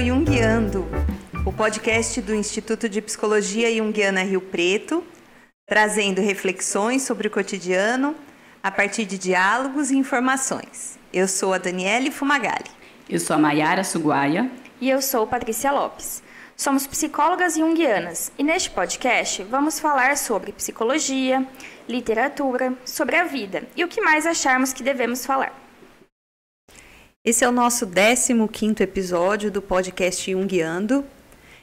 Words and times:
ao 0.00 0.06
Jungiando, 0.06 0.86
o 1.44 1.52
podcast 1.52 2.22
do 2.22 2.34
Instituto 2.34 2.88
de 2.88 3.02
Psicologia 3.02 3.74
Jungiana 3.76 4.22
Rio 4.22 4.40
Preto, 4.40 5.04
trazendo 5.68 6.22
reflexões 6.22 7.02
sobre 7.02 7.28
o 7.28 7.30
cotidiano 7.30 8.16
a 8.62 8.70
partir 8.70 9.04
de 9.04 9.18
diálogos 9.18 9.90
e 9.90 9.98
informações. 9.98 10.98
Eu 11.12 11.28
sou 11.28 11.52
a 11.52 11.58
Daniele 11.58 12.10
Fumagalli. 12.10 12.70
Eu 13.08 13.20
sou 13.20 13.36
a 13.36 13.38
Maiara 13.38 13.84
Suguaia. 13.84 14.50
E 14.80 14.88
eu 14.88 15.02
sou 15.02 15.26
Patrícia 15.26 15.70
Lopes. 15.70 16.22
Somos 16.56 16.86
psicólogas 16.86 17.54
junguianas 17.54 18.32
e 18.38 18.42
neste 18.42 18.70
podcast 18.70 19.42
vamos 19.44 19.78
falar 19.78 20.16
sobre 20.16 20.52
psicologia, 20.52 21.46
literatura, 21.86 22.72
sobre 22.86 23.16
a 23.16 23.24
vida 23.24 23.64
e 23.76 23.84
o 23.84 23.88
que 23.88 24.00
mais 24.00 24.24
acharmos 24.26 24.72
que 24.72 24.82
devemos 24.82 25.26
falar. 25.26 25.69
Esse 27.22 27.44
é 27.44 27.48
o 27.48 27.52
nosso 27.52 27.86
15º 27.86 28.80
episódio 28.80 29.50
do 29.50 29.60
podcast 29.60 30.32
Jungiando 30.32 31.04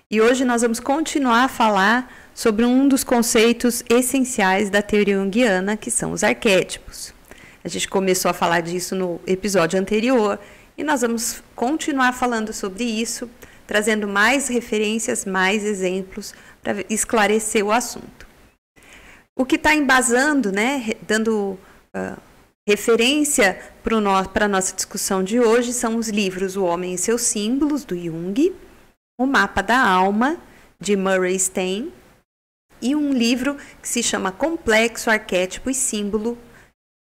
e 0.09 0.21
hoje 0.21 0.45
nós 0.45 0.61
vamos 0.61 0.79
continuar 0.79 1.45
a 1.45 1.47
falar 1.47 2.13
sobre 2.31 2.63
um 2.63 2.87
dos 2.87 3.03
conceitos 3.03 3.83
essenciais 3.89 4.69
da 4.69 4.83
teoria 4.83 5.15
junguiana, 5.15 5.75
que 5.75 5.89
são 5.89 6.11
os 6.11 6.23
arquétipos. 6.23 7.11
A 7.63 7.67
gente 7.67 7.89
começou 7.89 8.29
a 8.29 8.35
falar 8.35 8.61
disso 8.61 8.93
no 8.93 9.19
episódio 9.25 9.79
anterior 9.79 10.39
e 10.77 10.83
nós 10.83 11.01
vamos 11.01 11.41
continuar 11.55 12.13
falando 12.13 12.53
sobre 12.53 12.83
isso, 12.83 13.27
trazendo 13.65 14.07
mais 14.07 14.49
referências, 14.49 15.25
mais 15.25 15.65
exemplos 15.65 16.35
para 16.61 16.85
esclarecer 16.87 17.65
o 17.65 17.71
assunto. 17.71 18.27
O 19.35 19.43
que 19.43 19.55
está 19.55 19.73
embasando, 19.73 20.51
né, 20.51 20.91
dando 21.01 21.57
uh, 21.95 22.26
referência 22.67 23.59
para 23.81 24.45
a 24.45 24.49
nossa 24.49 24.75
discussão 24.75 25.23
de 25.23 25.39
hoje 25.39 25.71
são 25.71 25.95
os 25.95 26.09
livros 26.09 26.57
O 26.57 26.65
Homem 26.65 26.93
e 26.93 26.97
seus 26.97 27.21
Símbolos, 27.21 27.85
do 27.85 27.97
Jung, 27.97 28.53
O 29.17 29.25
Mapa 29.25 29.63
da 29.63 29.79
Alma, 29.79 30.37
de 30.79 30.95
Murray 30.95 31.39
Stein, 31.39 31.93
e 32.81 32.95
um 32.95 33.13
livro 33.13 33.55
que 33.81 33.87
se 33.87 34.03
chama 34.03 34.31
Complexo, 34.31 35.09
Arquétipo 35.09 35.69
e 35.69 35.73
Símbolo 35.73 36.37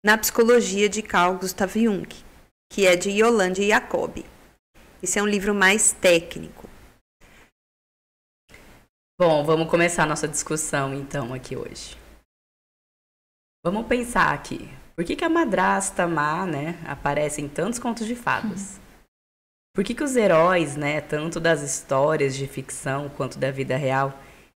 na 0.04 0.18
Psicologia 0.18 0.88
de 0.88 1.02
Carl 1.02 1.36
Gustav 1.36 1.72
Jung 1.74 2.28
que 2.70 2.86
é 2.86 2.94
de 2.94 3.10
Yolande 3.10 3.66
Jacobi. 3.66 4.24
Esse 5.02 5.18
é 5.18 5.22
um 5.22 5.26
livro 5.26 5.54
mais 5.54 5.92
técnico. 5.92 6.68
Bom, 9.18 9.44
vamos 9.44 9.70
começar 9.70 10.04
a 10.04 10.06
nossa 10.06 10.28
discussão 10.28 10.94
então 10.94 11.32
aqui 11.32 11.56
hoje. 11.56 11.96
Vamos 13.64 13.86
pensar 13.86 14.32
aqui. 14.32 14.68
Por 14.98 15.04
que, 15.04 15.14
que 15.14 15.24
a 15.24 15.28
madrasta 15.28 16.08
má, 16.08 16.44
né, 16.44 16.76
aparece 16.84 17.40
em 17.40 17.46
tantos 17.46 17.78
contos 17.78 18.04
de 18.04 18.16
fadas? 18.16 18.80
Por 19.72 19.84
que, 19.84 19.94
que 19.94 20.02
os 20.02 20.16
heróis, 20.16 20.74
né, 20.74 21.00
tanto 21.00 21.38
das 21.38 21.62
histórias 21.62 22.34
de 22.34 22.48
ficção 22.48 23.08
quanto 23.08 23.38
da 23.38 23.48
vida 23.52 23.76
real, 23.76 24.12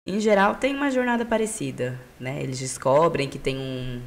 em 0.06 0.20
geral 0.20 0.54
têm 0.54 0.76
uma 0.76 0.92
jornada 0.92 1.26
parecida, 1.26 2.00
né? 2.20 2.40
Eles 2.40 2.60
descobrem 2.60 3.28
que 3.28 3.36
tem 3.36 3.58
um, 3.58 4.00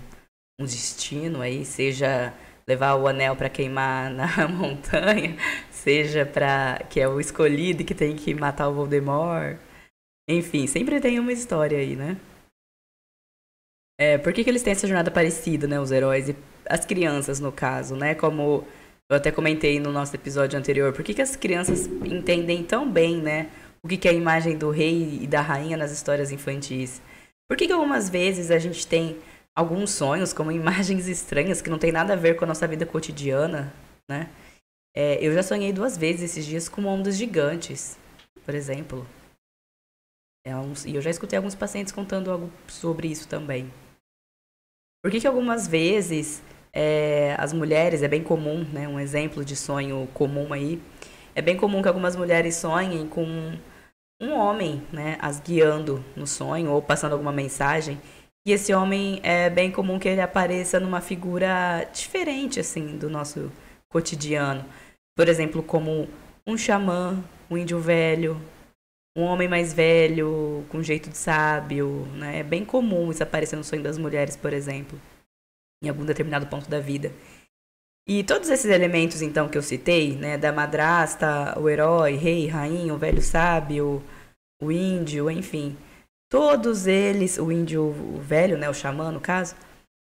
um 0.58 0.64
destino 0.64 1.42
aí, 1.42 1.66
seja 1.66 2.34
levar 2.66 2.96
o 2.96 3.10
anel 3.10 3.36
para 3.36 3.50
queimar 3.50 4.10
na 4.16 4.48
montanha, 4.48 5.36
seja 5.70 6.26
para 6.26 6.82
que 6.90 7.02
é 7.02 7.10
o 7.10 7.20
escolhido 7.20 7.84
que 7.84 7.94
tem 7.94 8.16
que 8.16 8.34
matar 8.34 8.70
o 8.70 8.74
Voldemort. 8.74 9.58
Enfim, 10.30 10.66
sempre 10.66 11.02
tem 11.02 11.20
uma 11.20 11.34
história 11.34 11.78
aí, 11.78 11.94
né? 11.94 12.16
É, 14.02 14.18
por 14.18 14.34
que, 14.34 14.44
que 14.44 14.50
eles 14.50 14.64
têm 14.64 14.72
essa 14.72 14.88
jornada 14.88 15.12
parecida, 15.12 15.68
né, 15.68 15.80
os 15.80 15.92
heróis 15.92 16.28
e 16.28 16.36
as 16.68 16.84
crianças 16.84 17.40
no 17.40 17.52
caso, 17.52 17.96
né? 17.96 18.16
Como 18.16 18.66
eu 19.08 19.16
até 19.16 19.32
comentei 19.32 19.80
no 19.80 19.92
nosso 19.92 20.16
episódio 20.16 20.58
anterior, 20.58 20.92
por 20.92 21.04
que, 21.04 21.14
que 21.14 21.22
as 21.22 21.36
crianças 21.36 21.86
entendem 21.86 22.64
tão 22.64 22.92
bem, 22.92 23.22
né, 23.22 23.52
o 23.84 23.88
que, 23.88 23.98
que 23.98 24.08
é 24.08 24.12
a 24.12 24.14
imagem 24.16 24.58
do 24.58 24.72
rei 24.72 25.20
e 25.22 25.28
da 25.28 25.40
rainha 25.40 25.78
nas 25.78 25.92
histórias 25.92 26.32
infantis? 26.32 27.00
Por 27.48 27.56
que, 27.56 27.68
que 27.68 27.74
algumas 27.74 28.10
vezes 28.10 28.50
a 28.50 28.58
gente 28.58 28.88
tem 28.88 29.20
alguns 29.56 29.92
sonhos, 29.92 30.34
como 30.34 30.50
imagens 30.52 31.08
estranhas 31.08 31.62
que 31.62 31.70
não 31.70 31.78
tem 31.78 31.92
nada 31.92 32.14
a 32.14 32.16
ver 32.16 32.36
com 32.38 32.44
a 32.44 32.48
nossa 32.48 32.68
vida 32.68 32.88
cotidiana, 32.88 33.72
né? 34.10 34.32
É, 34.98 35.24
eu 35.24 35.32
já 35.32 35.44
sonhei 35.44 35.72
duas 35.72 35.96
vezes 35.96 36.24
esses 36.32 36.44
dias 36.44 36.68
com 36.68 36.86
ondas 36.86 37.16
gigantes, 37.16 38.00
por 38.44 38.56
exemplo. 38.56 39.06
É 40.44 40.54
e 40.88 40.96
eu 40.96 41.02
já 41.04 41.12
escutei 41.12 41.38
alguns 41.38 41.54
pacientes 41.54 41.94
contando 41.94 42.32
algo 42.32 42.52
sobre 42.68 43.08
isso 43.08 43.28
também. 43.28 43.72
Por 45.02 45.12
que, 45.12 45.20
que 45.20 45.28
algumas 45.28 45.68
vezes 45.68 46.44
é, 46.74 47.36
as 47.38 47.54
mulheres, 47.54 48.04
é 48.04 48.08
bem 48.08 48.24
comum, 48.24 48.64
né, 48.72 48.88
um 48.88 49.00
exemplo 49.00 49.44
de 49.44 49.56
sonho 49.56 50.08
comum 50.14 50.54
aí, 50.54 50.82
é 51.34 51.42
bem 51.42 51.58
comum 51.58 51.82
que 51.82 51.88
algumas 51.88 52.16
mulheres 52.16 52.56
sonhem 52.56 53.08
com 53.08 53.58
um 54.22 54.34
homem, 54.34 54.84
né, 54.94 55.18
as 55.20 55.40
guiando 55.40 56.04
no 56.16 56.28
sonho 56.28 56.72
ou 56.72 56.82
passando 56.82 57.14
alguma 57.14 57.32
mensagem 57.32 58.00
e 58.44 58.52
esse 58.52 58.74
homem 58.74 59.20
é 59.22 59.52
bem 59.52 59.72
comum 59.72 60.00
que 60.00 60.10
ele 60.10 60.20
apareça 60.20 60.80
numa 60.80 61.00
figura 61.00 61.88
diferente, 61.94 62.60
assim, 62.60 62.98
do 62.98 63.08
nosso 63.08 63.52
cotidiano. 63.88 64.66
Por 65.16 65.30
exemplo, 65.30 65.62
como 65.62 66.08
um 66.48 66.58
xamã, 66.58 67.24
um 67.52 67.56
índio 67.56 67.80
velho, 67.80 68.42
um 69.16 69.24
homem 69.24 69.48
mais 69.48 69.74
velho, 69.74 70.66
com 70.70 70.82
jeito 70.82 71.10
de 71.10 71.18
sábio, 71.18 72.06
né? 72.16 72.40
É 72.40 72.44
bem 72.44 72.64
comum 72.66 73.12
isso 73.12 73.24
aparecer 73.24 73.56
no 73.56 73.64
sonho 73.64 73.84
das 73.84 73.98
mulheres, 73.98 74.36
por 74.36 74.54
exemplo, 74.54 75.00
em 75.84 75.90
algum 75.90 76.06
determinado 76.06 76.48
ponto 76.48 76.70
da 76.70 76.80
vida. 76.80 77.12
E 78.08 78.24
todos 78.24 78.50
esses 78.50 78.72
elementos, 78.72 79.22
então, 79.22 79.48
que 79.50 79.58
eu 79.58 79.62
citei, 79.62 80.16
né? 80.16 80.38
Da 80.38 80.52
madrasta, 80.52 81.60
o 81.60 81.70
herói, 81.70 82.16
rei, 82.16 82.48
rainha, 82.48 82.94
o 82.94 82.98
velho 82.98 83.22
sábio, 83.22 84.04
o 84.62 84.72
índio, 84.72 85.30
enfim 85.30 85.78
Todos 86.32 86.88
eles, 86.88 87.38
o 87.38 87.52
índio 87.52 87.84
o 87.84 88.22
velho, 88.22 88.58
né, 88.58 88.70
o 88.70 88.74
xamã 88.74 89.12
no 89.12 89.20
caso, 89.20 89.54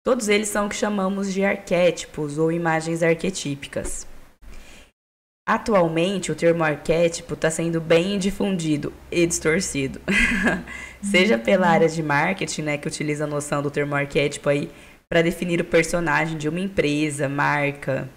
todos 0.04 0.28
eles 0.28 0.50
são 0.50 0.66
o 0.66 0.70
que 0.70 0.76
chamamos 0.76 1.32
de 1.32 1.46
arquétipos 1.46 2.40
ou 2.40 2.52
imagens 2.52 3.04
arquetípicas. 3.04 4.08
Atualmente, 5.48 6.30
o 6.30 6.36
termo 6.36 6.62
arquétipo 6.62 7.34
está 7.34 7.50
sendo 7.50 7.80
bem 7.80 8.20
difundido 8.20 8.92
e 9.10 9.26
distorcido. 9.26 10.02
Seja 11.02 11.38
pela 11.38 11.70
área 11.70 11.88
de 11.88 12.04
marketing, 12.04 12.64
né, 12.64 12.78
que 12.78 12.86
utiliza 12.86 13.24
a 13.24 13.28
noção 13.28 13.62
do 13.62 13.72
termo 13.72 13.96
arquétipo 13.96 14.50
aí 14.50 14.70
para 15.08 15.22
definir 15.22 15.62
o 15.62 15.64
personagem 15.64 16.38
de 16.38 16.50
uma 16.50 16.60
empresa, 16.60 17.30
marca, 17.30 18.10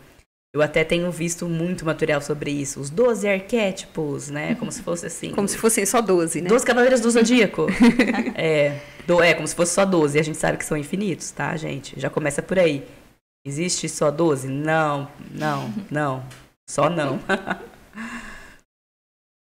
eu 0.53 0.61
até 0.61 0.83
tenho 0.83 1.09
visto 1.13 1.49
muito 1.49 1.85
material 1.85 2.21
sobre 2.21 2.51
isso. 2.51 2.81
Os 2.81 2.91
12 2.91 3.29
arquétipos, 3.29 4.29
né? 4.29 4.57
Como 4.57 4.73
se 4.73 4.83
fosse 4.83 5.07
assim. 5.07 5.31
Como 5.31 5.47
se 5.47 5.57
fossem 5.57 5.87
só 5.87 6.01
12, 6.01 6.41
né? 6.41 6.49
12 6.49 6.67
cavaleiros 6.67 7.01
do 7.01 7.09
zodíaco. 7.09 7.69
é, 8.35 8.81
do, 9.07 9.23
é, 9.23 9.33
como 9.33 9.47
se 9.47 9.55
fosse 9.55 9.73
só 9.73 9.85
12. 9.85 10.19
E 10.19 10.21
a 10.21 10.25
gente 10.25 10.37
sabe 10.37 10.59
que 10.59 10.65
são 10.65 10.77
infinitos, 10.77 11.31
tá, 11.31 11.57
gente? 11.57 11.99
Já 12.01 12.11
começa 12.11 12.43
por 12.43 12.59
aí. 12.59 12.85
Existe 13.47 13.89
só 13.89 14.11
12? 14.11 14.49
Não, 14.49 15.09
não, 15.31 15.73
não. 15.89 16.25
Só 16.71 16.89
não. 16.89 17.19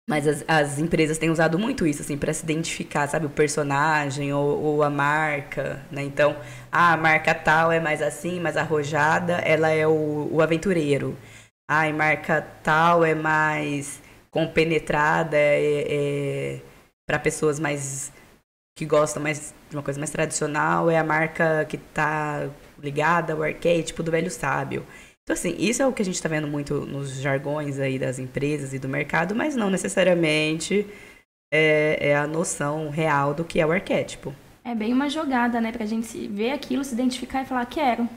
Mas 0.09 0.25
as, 0.25 0.45
as, 0.47 0.79
empresas 0.79 1.17
têm 1.17 1.29
usado 1.29 1.59
muito 1.59 1.85
isso, 1.85 2.01
assim, 2.01 2.17
para 2.17 2.33
se 2.33 2.41
identificar, 2.41 3.05
sabe, 3.09 3.25
o 3.25 3.29
personagem 3.29 4.31
ou, 4.31 4.63
ou, 4.63 4.81
a 4.81 4.89
marca, 4.89 5.85
né? 5.91 6.03
Então, 6.03 6.37
ah, 6.71 6.93
a 6.93 6.97
marca 6.97 7.35
tal 7.35 7.69
é 7.69 7.81
mais 7.81 8.01
assim, 8.01 8.39
mais 8.39 8.55
arrojada, 8.55 9.33
ela 9.39 9.69
é 9.69 9.85
o, 9.85 10.29
o 10.31 10.41
aventureiro. 10.41 11.17
Ah, 11.69 11.81
a 11.81 11.91
marca 11.91 12.41
tal 12.63 13.03
é 13.03 13.13
mais 13.13 14.01
compenetrada, 14.31 15.35
é, 15.35 16.55
é 16.55 16.61
para 17.05 17.19
pessoas 17.19 17.59
mais 17.59 18.13
que 18.77 18.85
gostam 18.85 19.21
mais 19.21 19.53
de 19.69 19.75
uma 19.75 19.83
coisa 19.83 19.99
mais 19.99 20.11
tradicional, 20.11 20.89
é 20.89 20.97
a 20.97 21.03
marca 21.03 21.65
que 21.65 21.75
está 21.75 22.49
ligada 22.79 23.33
ao 23.33 23.43
arquétipo 23.43 24.01
do 24.01 24.11
velho 24.11 24.31
sábio. 24.31 24.85
Então, 25.27 25.33
assim, 25.33 25.57
isso 25.59 25.83
é 25.83 25.85
o 25.85 25.91
que 25.91 26.01
a 26.01 26.05
gente 26.05 26.15
está 26.15 26.29
vendo 26.29 26.47
muito 26.47 26.85
nos 26.85 27.19
jargões 27.19 27.81
aí 27.81 27.99
das 27.99 28.17
empresas 28.17 28.73
e 28.73 28.79
do 28.79 28.87
mercado, 28.87 29.35
mas 29.35 29.57
não 29.57 29.69
necessariamente 29.69 30.87
é, 31.53 31.97
é, 31.99 32.15
a 32.15 32.25
noção 32.25 32.89
real 32.89 33.33
do 33.33 33.43
que 33.43 33.59
é 33.59 33.65
o 33.65 33.73
arquétipo. 33.73 34.33
É 34.63 34.73
bem 34.73 34.93
uma 34.93 35.09
jogada, 35.09 35.59
né? 35.59 35.73
Pra 35.73 35.85
gente 35.85 36.29
ver 36.29 36.51
aquilo, 36.51 36.81
se 36.81 36.93
identificar 36.93 37.41
e 37.41 37.45
falar, 37.45 37.65
quero. 37.65 38.07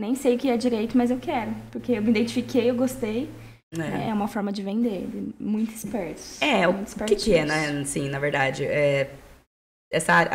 Nem 0.00 0.14
sei 0.14 0.36
o 0.36 0.38
que 0.38 0.48
é 0.48 0.56
direito, 0.56 0.96
mas 0.96 1.10
eu 1.10 1.18
quero. 1.18 1.52
Porque 1.70 1.92
eu 1.92 2.00
me 2.00 2.08
identifiquei, 2.08 2.70
eu 2.70 2.74
gostei. 2.74 3.28
É, 3.76 4.08
é 4.08 4.14
uma 4.14 4.26
forma 4.26 4.50
de 4.50 4.62
vender, 4.62 5.06
muito 5.38 5.74
espertos. 5.74 6.40
É, 6.40 6.66
o 6.66 6.82
que, 7.06 7.14
que 7.14 7.34
é, 7.34 7.44
né? 7.44 7.84
Sim, 7.84 8.08
na 8.08 8.18
verdade. 8.18 8.64
É, 8.64 9.10
essa 9.90 10.12
área, 10.12 10.32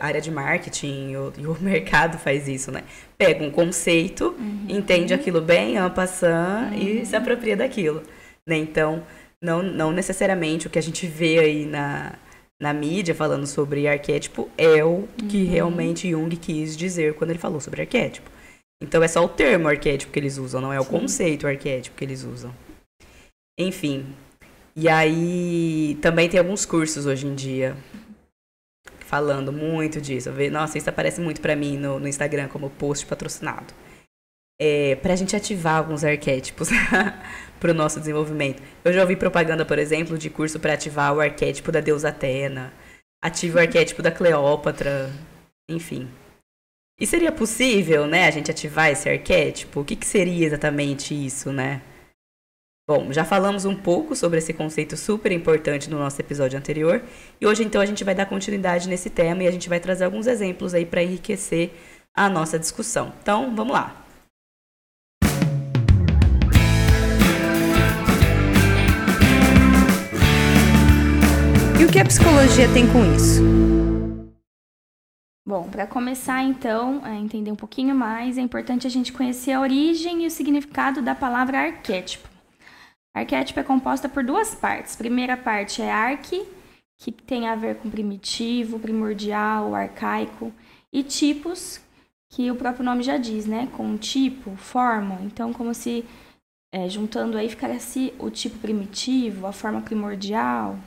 a 0.00 0.06
área 0.06 0.20
de 0.20 0.30
marketing 0.30 1.10
e 1.10 1.16
o, 1.16 1.32
e 1.38 1.46
o, 1.46 1.56
mercado 1.60 2.18
faz 2.18 2.48
isso, 2.48 2.70
né? 2.70 2.84
Pega 3.16 3.42
um 3.42 3.50
conceito, 3.50 4.34
uhum. 4.38 4.66
entende 4.68 5.14
aquilo 5.14 5.40
bem, 5.40 5.78
ama 5.78 5.90
passando 5.90 6.74
uhum. 6.74 6.78
e 6.78 7.06
se 7.06 7.16
apropria 7.16 7.56
daquilo. 7.56 8.02
Né? 8.46 8.56
Então, 8.56 9.04
não, 9.40 9.62
não 9.62 9.92
necessariamente 9.92 10.66
o 10.66 10.70
que 10.70 10.78
a 10.78 10.82
gente 10.82 11.06
vê 11.06 11.38
aí 11.38 11.66
na, 11.66 12.14
na 12.60 12.72
mídia 12.72 13.14
falando 13.14 13.46
sobre 13.46 13.88
arquétipo 13.88 14.50
é 14.58 14.84
o 14.84 15.08
que 15.28 15.44
uhum. 15.44 15.50
realmente 15.50 16.10
Jung 16.10 16.36
quis 16.36 16.76
dizer 16.76 17.14
quando 17.14 17.30
ele 17.30 17.38
falou 17.38 17.60
sobre 17.60 17.82
arquétipo. 17.82 18.30
Então, 18.82 19.02
é 19.02 19.08
só 19.08 19.24
o 19.24 19.28
termo 19.28 19.68
arquétipo 19.68 20.12
que 20.12 20.18
eles 20.18 20.38
usam, 20.38 20.60
não 20.60 20.72
é 20.72 20.80
o 20.80 20.84
Sim. 20.84 20.90
conceito 20.90 21.46
arquétipo 21.46 21.96
que 21.96 22.04
eles 22.04 22.24
usam. 22.24 22.52
Enfim, 23.58 24.06
E 24.74 24.88
aí 24.88 25.98
também 26.00 26.28
tem 26.28 26.40
alguns 26.40 26.64
cursos 26.64 27.04
hoje 27.04 27.26
em 27.26 27.34
dia 27.34 27.76
falando 29.12 29.52
muito 29.52 30.00
disso. 30.00 30.30
Eu 30.30 30.32
vejo, 30.32 30.50
nossa, 30.50 30.78
isso 30.78 30.88
aparece 30.88 31.20
muito 31.20 31.42
para 31.42 31.54
mim 31.54 31.76
no, 31.76 32.00
no, 32.00 32.08
Instagram 32.08 32.48
como 32.48 32.70
post 32.70 33.04
patrocinado. 33.04 33.74
É, 34.58 34.96
para 34.96 35.12
a 35.12 35.16
gente 35.16 35.36
ativar 35.36 35.76
alguns 35.76 36.02
arquétipos 36.02 36.70
para 37.60 37.70
o 37.70 37.74
nosso 37.74 38.00
desenvolvimento. 38.00 38.62
Eu 38.82 38.90
já 38.90 39.02
ouvi 39.02 39.14
propaganda, 39.14 39.66
por 39.66 39.78
exemplo, 39.78 40.16
de 40.16 40.30
curso 40.30 40.58
para 40.58 40.72
ativar 40.72 41.14
o 41.14 41.20
arquétipo 41.20 41.70
da 41.70 41.80
deusa 41.80 42.08
Atena, 42.08 42.72
ative 43.22 43.56
o 43.56 43.60
arquétipo 43.60 44.00
da 44.00 44.10
Cleópatra, 44.10 45.10
enfim. 45.68 46.08
E 46.98 47.06
seria 47.06 47.30
possível, 47.30 48.06
né, 48.06 48.26
a 48.26 48.30
gente 48.30 48.50
ativar 48.50 48.88
esse 48.88 49.10
arquétipo? 49.10 49.80
O 49.80 49.84
que, 49.84 49.94
que 49.94 50.06
seria 50.06 50.46
exatamente 50.46 51.14
isso, 51.14 51.52
né? 51.52 51.82
Bom, 52.84 53.12
já 53.12 53.24
falamos 53.24 53.64
um 53.64 53.76
pouco 53.76 54.16
sobre 54.16 54.38
esse 54.38 54.52
conceito 54.52 54.96
super 54.96 55.30
importante 55.30 55.88
no 55.88 56.00
nosso 56.00 56.20
episódio 56.20 56.58
anterior, 56.58 57.00
e 57.40 57.46
hoje 57.46 57.62
então 57.62 57.80
a 57.80 57.86
gente 57.86 58.02
vai 58.02 58.12
dar 58.12 58.26
continuidade 58.26 58.88
nesse 58.88 59.08
tema 59.08 59.44
e 59.44 59.46
a 59.46 59.52
gente 59.52 59.68
vai 59.68 59.78
trazer 59.78 60.04
alguns 60.04 60.26
exemplos 60.26 60.74
aí 60.74 60.84
para 60.84 61.00
enriquecer 61.00 61.70
a 62.12 62.28
nossa 62.28 62.58
discussão. 62.58 63.12
Então, 63.22 63.54
vamos 63.54 63.72
lá. 63.72 64.04
E 71.80 71.84
o 71.84 71.88
que 71.88 72.00
a 72.00 72.04
psicologia 72.04 72.66
tem 72.74 72.88
com 72.92 73.14
isso? 73.14 73.42
Bom, 75.46 75.68
para 75.68 75.86
começar 75.86 76.42
então 76.42 77.00
a 77.04 77.14
entender 77.14 77.52
um 77.52 77.56
pouquinho 77.56 77.94
mais, 77.94 78.36
é 78.36 78.40
importante 78.40 78.88
a 78.88 78.90
gente 78.90 79.12
conhecer 79.12 79.52
a 79.52 79.60
origem 79.60 80.24
e 80.24 80.26
o 80.26 80.30
significado 80.32 81.00
da 81.00 81.14
palavra 81.14 81.60
arquétipo. 81.60 82.31
Arquétipo 83.14 83.60
é 83.60 83.62
composta 83.62 84.08
por 84.08 84.24
duas 84.24 84.54
partes. 84.54 84.96
Primeira 84.96 85.36
parte 85.36 85.82
é 85.82 85.90
arque, 85.90 86.46
que 86.96 87.12
tem 87.12 87.48
a 87.48 87.54
ver 87.54 87.76
com 87.76 87.90
primitivo, 87.90 88.78
primordial, 88.78 89.74
arcaico, 89.74 90.52
e 90.92 91.02
tipos, 91.02 91.80
que 92.30 92.50
o 92.50 92.56
próprio 92.56 92.84
nome 92.84 93.02
já 93.02 93.18
diz, 93.18 93.46
né? 93.46 93.68
Com 93.76 93.96
tipo, 93.98 94.56
forma. 94.56 95.18
Então, 95.22 95.52
como 95.52 95.74
se 95.74 96.04
é, 96.72 96.88
juntando 96.88 97.36
aí 97.36 97.50
ficasse 97.50 98.14
o 98.18 98.30
tipo 98.30 98.58
primitivo, 98.58 99.46
a 99.46 99.52
forma 99.52 99.82
primordial. 99.82 100.78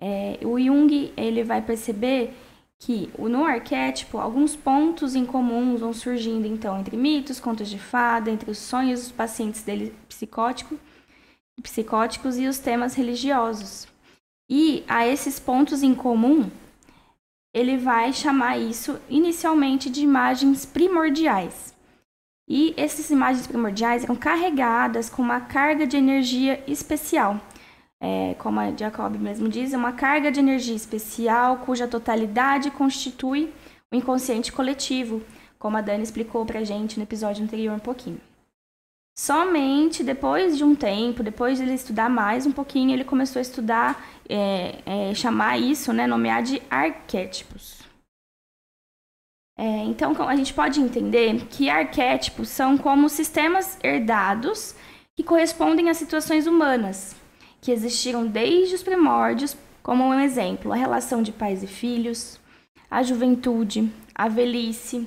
É, 0.00 0.38
o 0.42 0.58
Jung 0.58 1.12
ele 1.16 1.42
vai 1.42 1.62
perceber 1.62 2.34
que 2.78 3.10
no 3.18 3.44
arquétipo 3.44 4.18
alguns 4.18 4.56
pontos 4.56 5.14
em 5.14 5.26
comuns 5.26 5.80
vão 5.80 5.92
surgindo 5.92 6.46
então 6.46 6.78
entre 6.80 6.96
mitos, 6.96 7.38
contos 7.38 7.68
de 7.68 7.78
fada, 7.78 8.30
entre 8.30 8.50
os 8.50 8.56
sonhos 8.56 9.00
dos 9.00 9.12
pacientes 9.12 9.62
dele 9.62 9.94
psicóticos 10.08 10.78
psicóticos 11.62 12.38
e 12.38 12.46
os 12.46 12.58
temas 12.58 12.94
religiosos. 12.94 13.86
E 14.48 14.84
a 14.88 15.06
esses 15.06 15.38
pontos 15.38 15.82
em 15.82 15.94
comum, 15.94 16.50
ele 17.54 17.76
vai 17.76 18.12
chamar 18.12 18.58
isso 18.58 19.00
inicialmente 19.08 19.90
de 19.90 20.02
imagens 20.02 20.64
primordiais. 20.64 21.74
E 22.48 22.74
essas 22.76 23.10
imagens 23.10 23.46
primordiais 23.46 24.02
eram 24.02 24.16
carregadas 24.16 25.08
com 25.08 25.22
uma 25.22 25.40
carga 25.40 25.86
de 25.86 25.96
energia 25.96 26.62
especial. 26.66 27.40
É, 28.02 28.34
como 28.38 28.58
a 28.58 28.74
Jacob 28.74 29.14
mesmo 29.16 29.48
diz, 29.48 29.72
é 29.72 29.76
uma 29.76 29.92
carga 29.92 30.32
de 30.32 30.40
energia 30.40 30.74
especial 30.74 31.58
cuja 31.58 31.86
totalidade 31.86 32.70
constitui 32.70 33.52
o 33.92 33.94
inconsciente 33.94 34.50
coletivo, 34.50 35.22
como 35.58 35.76
a 35.76 35.80
Dani 35.80 36.02
explicou 36.02 36.44
pra 36.46 36.64
gente 36.64 36.96
no 36.96 37.02
episódio 37.02 37.44
anterior 37.44 37.74
um 37.74 37.78
pouquinho. 37.78 38.20
Somente 39.22 40.02
depois 40.02 40.56
de 40.56 40.64
um 40.64 40.74
tempo, 40.74 41.22
depois 41.22 41.58
de 41.58 41.64
ele 41.64 41.74
estudar 41.74 42.08
mais 42.08 42.46
um 42.46 42.52
pouquinho, 42.52 42.94
ele 42.94 43.04
começou 43.04 43.38
a 43.38 43.42
estudar, 43.42 44.02
é, 44.26 44.78
é, 44.86 45.14
chamar 45.14 45.58
isso, 45.58 45.92
né, 45.92 46.06
nomear 46.06 46.42
de 46.42 46.62
arquétipos. 46.70 47.80
É, 49.58 49.84
então, 49.84 50.14
a 50.26 50.34
gente 50.34 50.54
pode 50.54 50.80
entender 50.80 51.38
que 51.50 51.68
arquétipos 51.68 52.48
são 52.48 52.78
como 52.78 53.10
sistemas 53.10 53.78
herdados 53.84 54.74
que 55.14 55.22
correspondem 55.22 55.90
a 55.90 55.94
situações 55.94 56.46
humanas, 56.46 57.14
que 57.60 57.70
existiram 57.70 58.26
desde 58.26 58.74
os 58.74 58.82
primórdios, 58.82 59.54
como 59.82 60.02
um 60.02 60.18
exemplo, 60.18 60.72
a 60.72 60.76
relação 60.76 61.22
de 61.22 61.30
pais 61.30 61.62
e 61.62 61.66
filhos, 61.66 62.40
a 62.90 63.02
juventude, 63.02 63.92
a 64.14 64.28
velhice, 64.28 65.06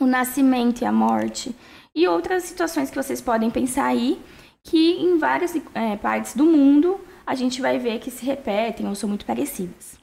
o 0.00 0.04
nascimento 0.04 0.82
e 0.82 0.84
a 0.84 0.90
morte, 0.90 1.54
e 1.96 2.06
outras 2.06 2.42
situações 2.42 2.90
que 2.90 2.96
vocês 2.96 3.22
podem 3.22 3.50
pensar 3.50 3.86
aí, 3.86 4.20
que 4.62 4.92
em 5.00 5.16
várias 5.16 5.56
é, 5.74 5.96
partes 5.96 6.34
do 6.34 6.44
mundo 6.44 7.00
a 7.26 7.34
gente 7.34 7.62
vai 7.62 7.78
ver 7.78 8.00
que 8.00 8.10
se 8.10 8.24
repetem 8.24 8.86
ou 8.86 8.94
são 8.94 9.08
muito 9.08 9.24
parecidas. 9.24 9.98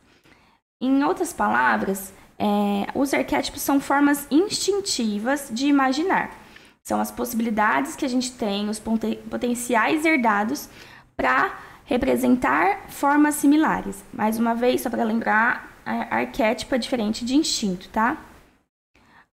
Em 0.81 1.03
outras 1.03 1.31
palavras, 1.31 2.11
é, 2.39 2.87
os 2.95 3.13
arquétipos 3.13 3.61
são 3.61 3.79
formas 3.79 4.25
instintivas 4.31 5.49
de 5.51 5.67
imaginar. 5.67 6.31
São 6.81 6.99
as 6.99 7.11
possibilidades 7.11 7.95
que 7.95 8.03
a 8.03 8.09
gente 8.09 8.31
tem, 8.31 8.67
os 8.67 8.81
potenciais 9.29 10.03
herdados 10.03 10.67
para 11.15 11.55
representar 11.85 12.89
formas 12.89 13.35
similares. 13.35 14.03
Mais 14.11 14.39
uma 14.39 14.55
vez, 14.55 14.81
só 14.81 14.89
para 14.89 15.03
lembrar, 15.03 15.77
arquétipo 15.85 16.73
é 16.73 16.77
diferente 16.77 17.23
de 17.23 17.35
instinto, 17.35 17.87
tá? 17.89 18.17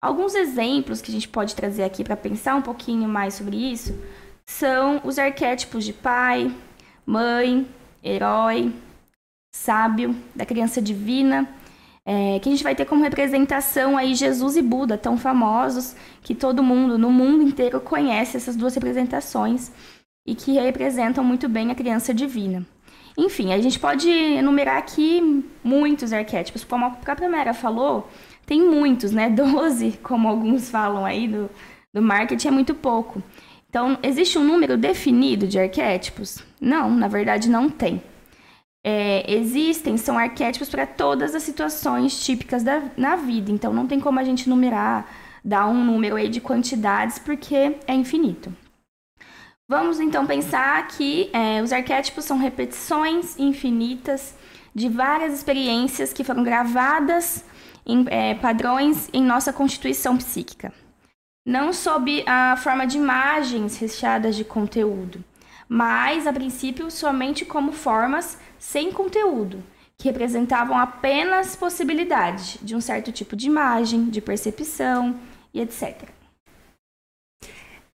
Alguns 0.01 0.33
exemplos 0.33 1.01
que 1.01 1.11
a 1.11 1.13
gente 1.13 1.27
pode 1.27 1.53
trazer 1.55 1.83
aqui 1.83 2.05
para 2.05 2.15
pensar 2.15 2.55
um 2.55 2.61
pouquinho 2.61 3.07
mais 3.09 3.33
sobre 3.33 3.57
isso 3.57 3.93
são 4.49 5.01
os 5.03 5.19
arquétipos 5.19 5.83
de 5.83 5.91
pai, 5.91 6.55
mãe, 7.05 7.67
herói, 8.01 8.73
sábio, 9.53 10.15
da 10.33 10.45
criança 10.45 10.81
divina, 10.81 11.47
é, 12.05 12.39
que 12.39 12.47
a 12.47 12.51
gente 12.51 12.63
vai 12.63 12.73
ter 12.73 12.85
como 12.85 13.03
representação 13.03 13.97
aí 13.97 14.15
Jesus 14.15 14.55
e 14.55 14.61
Buda, 14.61 14.97
tão 14.97 15.17
famosos 15.17 15.95
que 16.23 16.33
todo 16.33 16.63
mundo, 16.63 16.97
no 16.97 17.11
mundo 17.11 17.43
inteiro, 17.43 17.81
conhece 17.81 18.37
essas 18.37 18.55
duas 18.55 18.73
representações 18.73 19.69
e 20.25 20.33
que 20.33 20.53
representam 20.53 21.23
muito 21.23 21.49
bem 21.49 21.71
a 21.71 21.75
criança 21.75 22.13
divina. 22.13 22.65
Enfim, 23.17 23.51
a 23.51 23.59
gente 23.59 23.77
pode 23.77 24.09
enumerar 24.09 24.77
aqui 24.77 25.43
muitos 25.61 26.13
arquétipos, 26.13 26.63
como 26.63 26.85
a 26.85 26.89
própria 26.91 27.27
Mera 27.27 27.53
falou, 27.53 28.09
tem 28.49 28.67
muitos, 28.67 29.11
né? 29.11 29.29
Doze, 29.31 29.99
como 30.01 30.27
alguns 30.27 30.69
falam 30.69 31.05
aí 31.05 31.27
do, 31.27 31.47
do 31.93 32.01
marketing, 32.01 32.47
é 32.47 32.51
muito 32.51 32.73
pouco. 32.73 33.21
Então, 33.69 33.99
existe 34.01 34.39
um 34.39 34.43
número 34.43 34.75
definido 34.75 35.47
de 35.47 35.59
arquétipos? 35.59 36.43
Não, 36.59 36.89
na 36.89 37.07
verdade 37.07 37.47
não 37.47 37.69
tem. 37.69 38.01
É, 38.83 39.31
existem, 39.31 39.95
são 39.97 40.17
arquétipos 40.17 40.67
para 40.67 40.87
todas 40.87 41.35
as 41.35 41.43
situações 41.43 42.25
típicas 42.25 42.63
da, 42.63 42.81
na 42.97 43.15
vida. 43.15 43.51
Então, 43.51 43.71
não 43.71 43.85
tem 43.85 43.99
como 43.99 44.19
a 44.19 44.23
gente 44.23 44.49
numerar, 44.49 45.07
dar 45.45 45.67
um 45.67 45.85
número 45.85 46.15
aí 46.15 46.27
de 46.27 46.41
quantidades, 46.41 47.19
porque 47.19 47.77
é 47.85 47.93
infinito. 47.93 48.51
Vamos 49.67 49.99
então 49.99 50.25
pensar 50.25 50.87
que 50.87 51.29
é, 51.31 51.61
os 51.61 51.71
arquétipos 51.71 52.25
são 52.25 52.39
repetições 52.39 53.37
infinitas 53.37 54.33
de 54.73 54.89
várias 54.89 55.31
experiências 55.35 56.11
que 56.11 56.23
foram 56.23 56.43
gravadas 56.43 57.45
em 57.89 58.05
é, 58.09 58.35
padrões 58.35 59.09
em 59.11 59.23
nossa 59.23 59.51
constituição 59.51 60.15
psíquica. 60.17 60.71
Não 61.45 61.73
sob 61.73 62.23
a 62.27 62.55
forma 62.57 62.85
de 62.85 62.97
imagens 62.97 63.77
recheadas 63.77 64.35
de 64.35 64.43
conteúdo, 64.43 65.23
mas, 65.67 66.27
a 66.27 66.33
princípio, 66.33 66.89
somente 66.91 67.45
como 67.45 67.71
formas 67.71 68.37
sem 68.59 68.91
conteúdo, 68.91 69.63
que 69.97 70.07
representavam 70.07 70.77
apenas 70.77 71.55
possibilidade 71.55 72.59
de 72.61 72.75
um 72.75 72.81
certo 72.81 73.11
tipo 73.11 73.35
de 73.35 73.47
imagem, 73.47 74.09
de 74.09 74.21
percepção 74.21 75.19
e 75.53 75.61
etc. 75.61 76.09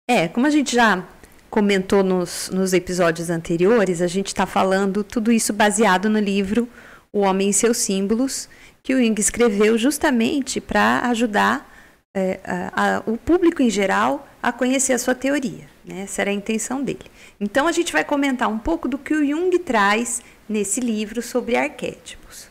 É, 0.08 0.28
como 0.28 0.46
a 0.46 0.50
gente 0.50 0.76
já 0.76 1.04
comentou 1.50 2.04
nos, 2.04 2.50
nos 2.50 2.74
episódios 2.74 3.30
anteriores, 3.30 4.02
a 4.02 4.08
gente 4.08 4.28
está 4.28 4.46
falando 4.46 5.04
tudo 5.04 5.32
isso 5.32 5.54
baseado 5.54 6.10
no 6.10 6.20
livro 6.20 6.68
O 7.12 7.22
Homem 7.22 7.50
e 7.50 7.54
seus 7.54 7.78
Símbolos, 7.78 8.50
que 8.86 8.94
o 8.94 9.04
Jung 9.04 9.20
escreveu 9.20 9.80
justamente 9.80 10.62
para 10.62 11.00
ajudar 11.10 11.68
é, 12.16 12.40
a, 12.44 12.98
a, 12.98 13.04
o 13.08 13.18
público 13.18 13.64
em 13.64 13.70
geral 13.70 14.28
a 14.44 14.52
conhecer 14.52 14.94
a 14.94 15.00
sua 15.00 15.16
teoria. 15.16 15.68
Né? 15.84 16.02
Essa 16.04 16.22
era 16.22 16.30
a 16.30 16.34
intenção 16.36 16.84
dele. 16.84 17.00
Então, 17.42 17.66
a 17.66 17.72
gente 17.72 17.92
vai 17.92 18.04
comentar 18.04 18.48
um 18.48 18.60
pouco 18.60 18.88
do 18.88 19.00
que 19.00 19.16
o 19.16 19.26
Jung 19.26 19.58
traz 19.58 20.22
nesse 20.48 20.80
livro 20.80 21.20
sobre 21.24 21.56
arquétipos. 21.56 22.48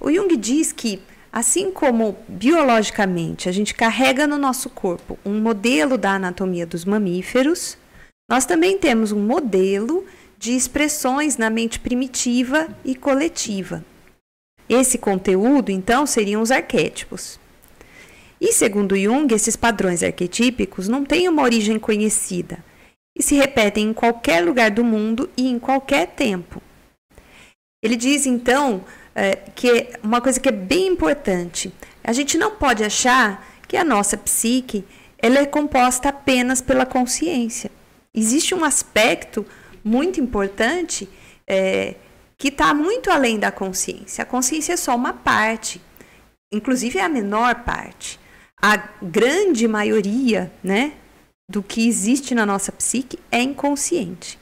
O 0.00 0.10
Jung 0.10 0.34
diz 0.38 0.72
que, 0.72 1.02
assim 1.30 1.70
como 1.70 2.16
biologicamente 2.26 3.46
a 3.46 3.52
gente 3.52 3.74
carrega 3.74 4.26
no 4.26 4.38
nosso 4.38 4.70
corpo 4.70 5.18
um 5.22 5.38
modelo 5.38 5.98
da 5.98 6.12
anatomia 6.12 6.64
dos 6.64 6.86
mamíferos, 6.86 7.76
nós 8.26 8.46
também 8.46 8.78
temos 8.78 9.12
um 9.12 9.20
modelo 9.20 10.06
de 10.38 10.56
expressões 10.56 11.36
na 11.36 11.50
mente 11.50 11.78
primitiva 11.78 12.68
e 12.82 12.94
coletiva. 12.94 13.84
Esse 14.68 14.98
conteúdo, 14.98 15.70
então, 15.70 16.06
seriam 16.06 16.40
os 16.40 16.50
arquétipos. 16.50 17.38
E 18.40 18.52
segundo 18.52 18.96
Jung, 18.96 19.32
esses 19.34 19.56
padrões 19.56 20.02
arquetípicos 20.02 20.88
não 20.88 21.04
têm 21.04 21.28
uma 21.28 21.42
origem 21.42 21.78
conhecida. 21.78 22.58
e 23.16 23.22
se 23.22 23.36
repetem 23.36 23.90
em 23.90 23.92
qualquer 23.92 24.44
lugar 24.44 24.72
do 24.72 24.82
mundo 24.82 25.30
e 25.36 25.48
em 25.48 25.56
qualquer 25.56 26.08
tempo. 26.08 26.60
Ele 27.80 27.94
diz 27.94 28.26
então 28.26 28.84
é, 29.14 29.36
que 29.54 29.90
uma 30.02 30.20
coisa 30.20 30.40
que 30.40 30.48
é 30.48 30.52
bem 30.52 30.88
importante: 30.88 31.72
a 32.02 32.12
gente 32.12 32.36
não 32.36 32.56
pode 32.56 32.82
achar 32.82 33.46
que 33.68 33.76
a 33.76 33.84
nossa 33.84 34.16
psique 34.16 34.84
ela 35.18 35.38
é 35.38 35.46
composta 35.46 36.08
apenas 36.08 36.60
pela 36.60 36.84
consciência. 36.84 37.70
Existe 38.12 38.54
um 38.54 38.64
aspecto 38.64 39.46
muito 39.82 40.20
importante 40.20 41.08
é, 41.46 41.94
que 42.44 42.48
está 42.48 42.74
muito 42.74 43.10
além 43.10 43.38
da 43.38 43.50
consciência. 43.50 44.20
A 44.20 44.26
consciência 44.26 44.74
é 44.74 44.76
só 44.76 44.94
uma 44.94 45.14
parte, 45.14 45.80
inclusive 46.52 46.98
é 46.98 47.02
a 47.02 47.08
menor 47.08 47.64
parte. 47.64 48.20
A 48.60 48.76
grande 49.02 49.66
maioria, 49.66 50.52
né, 50.62 50.92
do 51.50 51.62
que 51.62 51.88
existe 51.88 52.34
na 52.34 52.44
nossa 52.44 52.70
psique 52.70 53.18
é 53.32 53.40
inconsciente. 53.40 54.38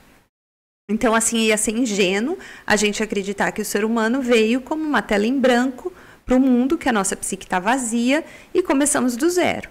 Então, 0.90 1.14
assim, 1.14 1.46
ia 1.46 1.56
ser 1.56 1.76
ingênuo 1.76 2.36
a 2.66 2.74
gente 2.74 3.04
acreditar 3.04 3.52
que 3.52 3.62
o 3.62 3.64
ser 3.64 3.84
humano 3.84 4.20
veio 4.20 4.60
como 4.60 4.82
uma 4.82 5.00
tela 5.00 5.24
em 5.24 5.38
branco 5.38 5.92
para 6.26 6.34
o 6.34 6.40
mundo, 6.40 6.76
que 6.76 6.88
a 6.88 6.92
nossa 6.92 7.14
psique 7.14 7.44
está 7.44 7.60
vazia 7.60 8.24
e 8.52 8.64
começamos 8.64 9.16
do 9.16 9.30
zero. 9.30 9.70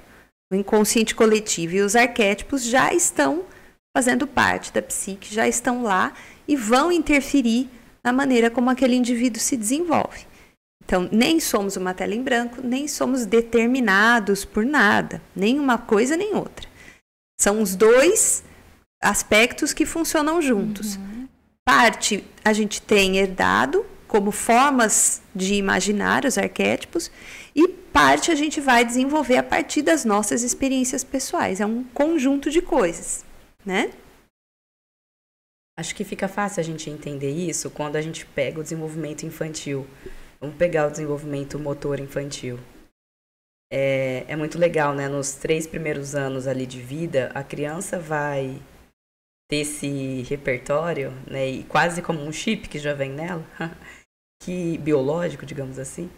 O 0.50 0.56
inconsciente 0.56 1.14
coletivo 1.14 1.76
e 1.76 1.82
os 1.82 1.98
arquétipos 1.98 2.64
já 2.64 2.94
estão 2.94 3.44
fazendo 3.94 4.26
parte 4.26 4.72
da 4.72 4.82
psique, 4.82 5.36
já 5.36 5.50
estão 5.50 5.84
lá 5.84 6.14
e 6.48 6.56
vão 6.56 6.94
interferir 6.94 7.70
na 8.03 8.12
maneira 8.12 8.50
como 8.50 8.70
aquele 8.70 8.96
indivíduo 8.96 9.41
se 9.41 9.55
desenvolve. 9.55 10.25
Então, 10.84 11.08
nem 11.12 11.39
somos 11.39 11.77
uma 11.77 11.93
tela 11.93 12.13
em 12.13 12.24
branco, 12.24 12.62
nem 12.62 12.88
somos 12.88 13.25
determinados 13.25 14.43
por 14.43 14.65
nada, 14.65 15.22
nem 15.36 15.60
uma 15.60 15.77
coisa 15.77 16.17
nem 16.17 16.36
outra. 16.36 16.67
São 17.39 17.62
os 17.62 17.75
dois 17.75 18.43
aspectos 19.01 19.74
que 19.74 19.86
funcionam 19.86 20.41
juntos. 20.41 20.96
Uhum. 20.96 21.27
Parte 21.65 22.24
a 22.43 22.53
gente 22.53 22.81
tem 22.81 23.17
herdado 23.17 23.86
como 24.08 24.31
formas 24.31 25.22
de 25.34 25.53
imaginar 25.53 26.25
os 26.25 26.38
arquétipos 26.38 27.10
e 27.55 27.67
parte 27.67 28.29
a 28.29 28.36
gente 28.36 28.60
vai 28.60 28.84
desenvolver 28.84 29.38
a 29.38 29.43
partir 29.43 29.81
das 29.81 30.03
nossas 30.03 30.43
experiências 30.43 31.03
pessoais. 31.03 31.62
É 31.62 31.65
um 31.65 31.84
conjunto 31.93 32.51
de 32.51 32.62
coisas, 32.62 33.24
né? 33.65 33.91
Acho 35.82 35.96
que 35.96 36.04
fica 36.04 36.28
fácil 36.28 36.60
a 36.60 36.64
gente 36.64 36.92
entender 36.92 37.32
isso 37.32 37.72
quando 37.72 37.96
a 37.96 38.02
gente 38.02 38.24
pega 38.24 38.60
o 38.60 38.64
desenvolvimento 38.64 39.26
infantil. 39.26 39.88
Vamos 40.40 40.56
pegar 40.56 40.86
o 40.86 40.92
desenvolvimento 40.92 41.58
motor 41.58 42.00
infantil. 42.00 42.60
É, 43.74 44.24
é 44.28 44.36
muito 44.36 44.60
legal, 44.60 44.94
né? 44.94 45.10
Nos 45.10 45.34
três 45.34 45.66
primeiros 45.66 46.14
anos 46.14 46.46
ali 46.46 46.68
de 46.68 46.80
vida, 46.80 47.32
a 47.34 47.44
criança 47.44 47.98
vai 47.98 48.62
ter 49.50 49.62
esse 49.62 50.22
repertório, 50.30 51.10
né? 51.26 51.50
E 51.50 51.64
quase 51.64 52.00
como 52.04 52.24
um 52.24 52.32
chip 52.32 52.70
que 52.70 52.78
já 52.78 52.94
vem 52.94 53.10
nela, 53.10 53.44
que 54.44 54.78
biológico, 54.78 55.48
digamos 55.48 55.80
assim, 55.80 56.12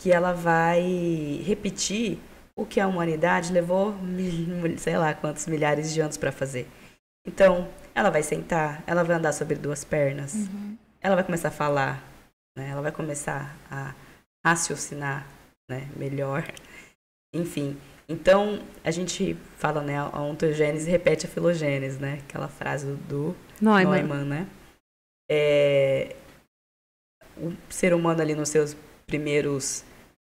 que 0.00 0.12
ela 0.12 0.32
vai 0.32 1.42
repetir 1.44 2.20
o 2.54 2.64
que 2.64 2.78
a 2.78 2.86
humanidade 2.86 3.52
levou, 3.52 3.92
sei 4.78 4.96
lá, 4.96 5.12
quantos 5.14 5.48
milhares 5.48 5.92
de 5.92 6.00
anos 6.00 6.16
para 6.16 6.30
fazer. 6.30 6.68
Então, 7.26 7.68
ela 8.00 8.10
vai 8.10 8.22
sentar, 8.22 8.82
ela 8.86 9.04
vai 9.04 9.16
andar 9.16 9.32
sobre 9.32 9.56
duas 9.56 9.84
pernas, 9.84 10.34
uhum. 10.34 10.76
ela 11.00 11.14
vai 11.14 11.24
começar 11.24 11.48
a 11.48 11.52
falar, 11.52 12.02
né? 12.56 12.68
Ela 12.70 12.82
vai 12.82 12.92
começar 12.92 13.56
a 13.70 13.94
raciocinar, 14.44 15.26
né? 15.70 15.88
Melhor. 15.96 16.44
Enfim, 17.34 17.78
então 18.08 18.60
a 18.82 18.90
gente 18.90 19.36
fala, 19.56 19.82
né? 19.82 19.98
A 19.98 20.20
ontogênese 20.20 20.90
repete 20.90 21.26
a 21.26 21.28
filogênese, 21.28 21.98
né? 22.00 22.20
Aquela 22.26 22.48
frase 22.48 22.86
do 23.08 23.36
Neumann, 23.60 24.02
Neumann 24.02 24.24
né? 24.24 24.48
É, 25.30 26.16
o 27.36 27.52
ser 27.68 27.94
humano 27.94 28.20
ali 28.20 28.34
nos 28.34 28.48
seus 28.48 28.76
primeiros 29.06 29.84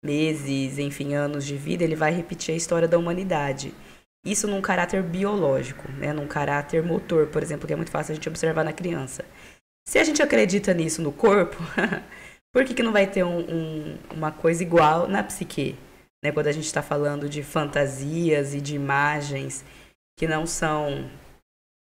meses, 0.04 0.78
enfim, 0.78 1.14
anos 1.14 1.46
de 1.46 1.56
vida, 1.56 1.84
ele 1.84 1.96
vai 1.96 2.12
repetir 2.12 2.52
a 2.52 2.56
história 2.56 2.88
da 2.88 2.98
humanidade. 2.98 3.72
Isso 4.24 4.46
num 4.46 4.60
caráter 4.60 5.02
biológico, 5.02 5.90
né? 5.92 6.12
num 6.12 6.26
caráter 6.26 6.82
motor, 6.82 7.28
por 7.28 7.42
exemplo, 7.42 7.66
que 7.66 7.72
é 7.72 7.76
muito 7.76 7.90
fácil 7.90 8.12
a 8.12 8.14
gente 8.14 8.28
observar 8.28 8.64
na 8.64 8.72
criança. 8.72 9.24
Se 9.88 9.98
a 9.98 10.04
gente 10.04 10.22
acredita 10.22 10.74
nisso 10.74 11.00
no 11.00 11.10
corpo, 11.10 11.56
por 12.52 12.64
que, 12.64 12.74
que 12.74 12.82
não 12.82 12.92
vai 12.92 13.06
ter 13.06 13.24
um, 13.24 13.40
um, 13.40 13.98
uma 14.14 14.30
coisa 14.30 14.62
igual 14.62 15.08
na 15.08 15.22
psique? 15.22 15.76
Né? 16.22 16.30
Quando 16.30 16.48
a 16.48 16.52
gente 16.52 16.66
está 16.66 16.82
falando 16.82 17.28
de 17.28 17.42
fantasias 17.42 18.54
e 18.54 18.60
de 18.60 18.74
imagens 18.74 19.64
que 20.18 20.28
não 20.28 20.46
são 20.46 21.10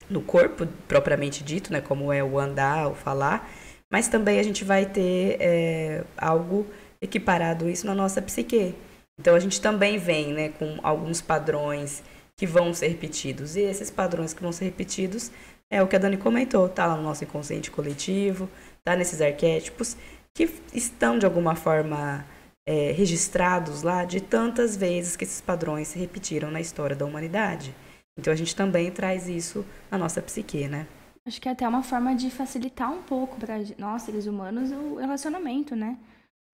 no 0.09 0.23
corpo 0.23 0.65
propriamente 0.87 1.43
dito, 1.43 1.73
né? 1.73 1.81
como 1.81 2.13
é 2.13 2.23
o 2.23 2.39
andar, 2.39 2.89
o 2.89 2.95
falar, 2.95 3.51
mas 3.93 4.07
também 4.07 4.39
a 4.39 4.43
gente 4.45 4.65
vai 4.65 4.87
ter 4.87 5.37
é, 5.41 6.05
algo 6.17 6.67
equiparado 7.01 7.69
isso 7.69 7.87
na 7.87 7.95
nossa 7.95 8.23
psique. 8.23 8.75
Então 9.19 9.35
a 9.35 9.41
gente 9.41 9.61
também 9.61 9.99
vem 9.99 10.33
né, 10.33 10.49
com 10.51 10.79
alguns 10.83 11.21
padrões 11.21 12.03
que 12.39 12.47
vão 12.47 12.73
ser 12.73 12.89
repetidos. 12.89 13.57
E 13.57 13.61
esses 13.61 13.91
padrões 13.91 14.33
que 14.33 14.41
vão 14.41 14.53
ser 14.53 14.67
repetidos 14.67 15.31
é 15.69 15.83
o 15.83 15.89
que 15.89 15.97
a 15.97 15.99
Dani 15.99 16.17
comentou, 16.17 16.69
tá 16.69 16.87
lá 16.87 16.97
no 16.97 17.03
nosso 17.03 17.25
inconsciente 17.25 17.71
coletivo, 17.71 18.49
tá 18.83 18.97
nesses 18.97 19.21
arquétipos 19.21 19.97
que 20.33 20.49
estão 20.73 21.19
de 21.19 21.27
alguma 21.27 21.57
forma 21.57 22.25
é, 22.65 22.93
registrados 22.93 23.83
lá 23.83 24.05
de 24.05 24.21
tantas 24.21 24.77
vezes 24.77 25.17
que 25.17 25.25
esses 25.25 25.41
padrões 25.41 25.89
se 25.89 25.99
repetiram 25.99 26.51
na 26.51 26.61
história 26.61 26.95
da 26.95 27.05
humanidade. 27.05 27.75
Então 28.17 28.33
a 28.33 28.37
gente 28.37 28.55
também 28.55 28.91
traz 28.91 29.29
isso 29.29 29.67
na 29.91 29.99
nossa 29.99 30.23
psique, 30.23 30.69
né? 30.69 30.87
Acho 31.27 31.41
que 31.41 31.49
é 31.49 31.53
até 31.53 31.69
uma 31.69 31.83
forma 31.83 32.15
de 32.15 32.31
facilitar 32.31 32.91
um 32.91 33.03
pouco 33.03 33.37
para 33.37 33.57
nós, 33.77 34.03
seres 34.03 34.27
humanos, 34.27 34.71
o 34.71 34.97
relacionamento, 34.97 35.77
né? 35.77 35.99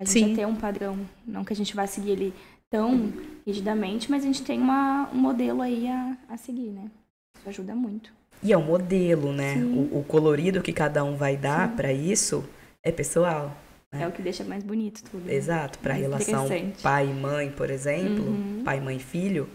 A 0.01 0.05
gente 0.05 0.35
Sim. 0.35 0.45
um 0.45 0.57
padrão, 0.57 0.99
não 1.25 1.45
que 1.45 1.53
a 1.53 1.57
gente 1.57 1.77
vá 1.77 1.87
seguir 1.87 2.11
ele 2.11 2.35
tão 2.75 3.13
rigidamente, 3.47 4.11
mas 4.11 4.25
a 4.25 4.27
gente 4.27 4.43
tem 4.43 4.59
uma, 4.59 5.09
um 5.13 5.17
modelo 5.17 5.63
aí 5.63 5.87
a, 5.87 6.17
a 6.29 6.37
seguir, 6.37 6.71
né? 6.71 6.91
Isso 7.39 7.49
ajuda 7.49 7.73
muito. 7.73 8.13
E 8.43 8.53
é 8.53 8.59
um 8.59 8.65
modelo, 8.65 9.33
né? 9.33 9.55
O, 9.59 10.01
o, 10.01 10.05
colorido 10.05 10.61
que 10.61 10.73
cada 10.73 11.05
um 11.05 11.15
vai 11.15 11.37
dar 11.37 11.77
para 11.77 11.93
isso 11.93 12.45
é 12.83 12.91
pessoal. 12.91 13.57
Né? 13.93 14.03
É 14.03 14.09
o 14.09 14.13
que 14.13 14.21
deixa 14.21 14.43
mais 14.43 14.65
bonito 14.65 15.05
tudo. 15.05 15.25
Né? 15.25 15.35
Exato. 15.35 15.79
Para 15.79 15.95
a 15.95 15.97
relação 15.97 16.49
pai 16.83 17.09
e 17.09 17.15
mãe, 17.15 17.49
por 17.53 17.71
exemplo, 17.71 18.25
uhum. 18.25 18.63
pai, 18.65 18.81
mãe 18.81 18.97
e 18.97 19.01
filho, 19.01 19.49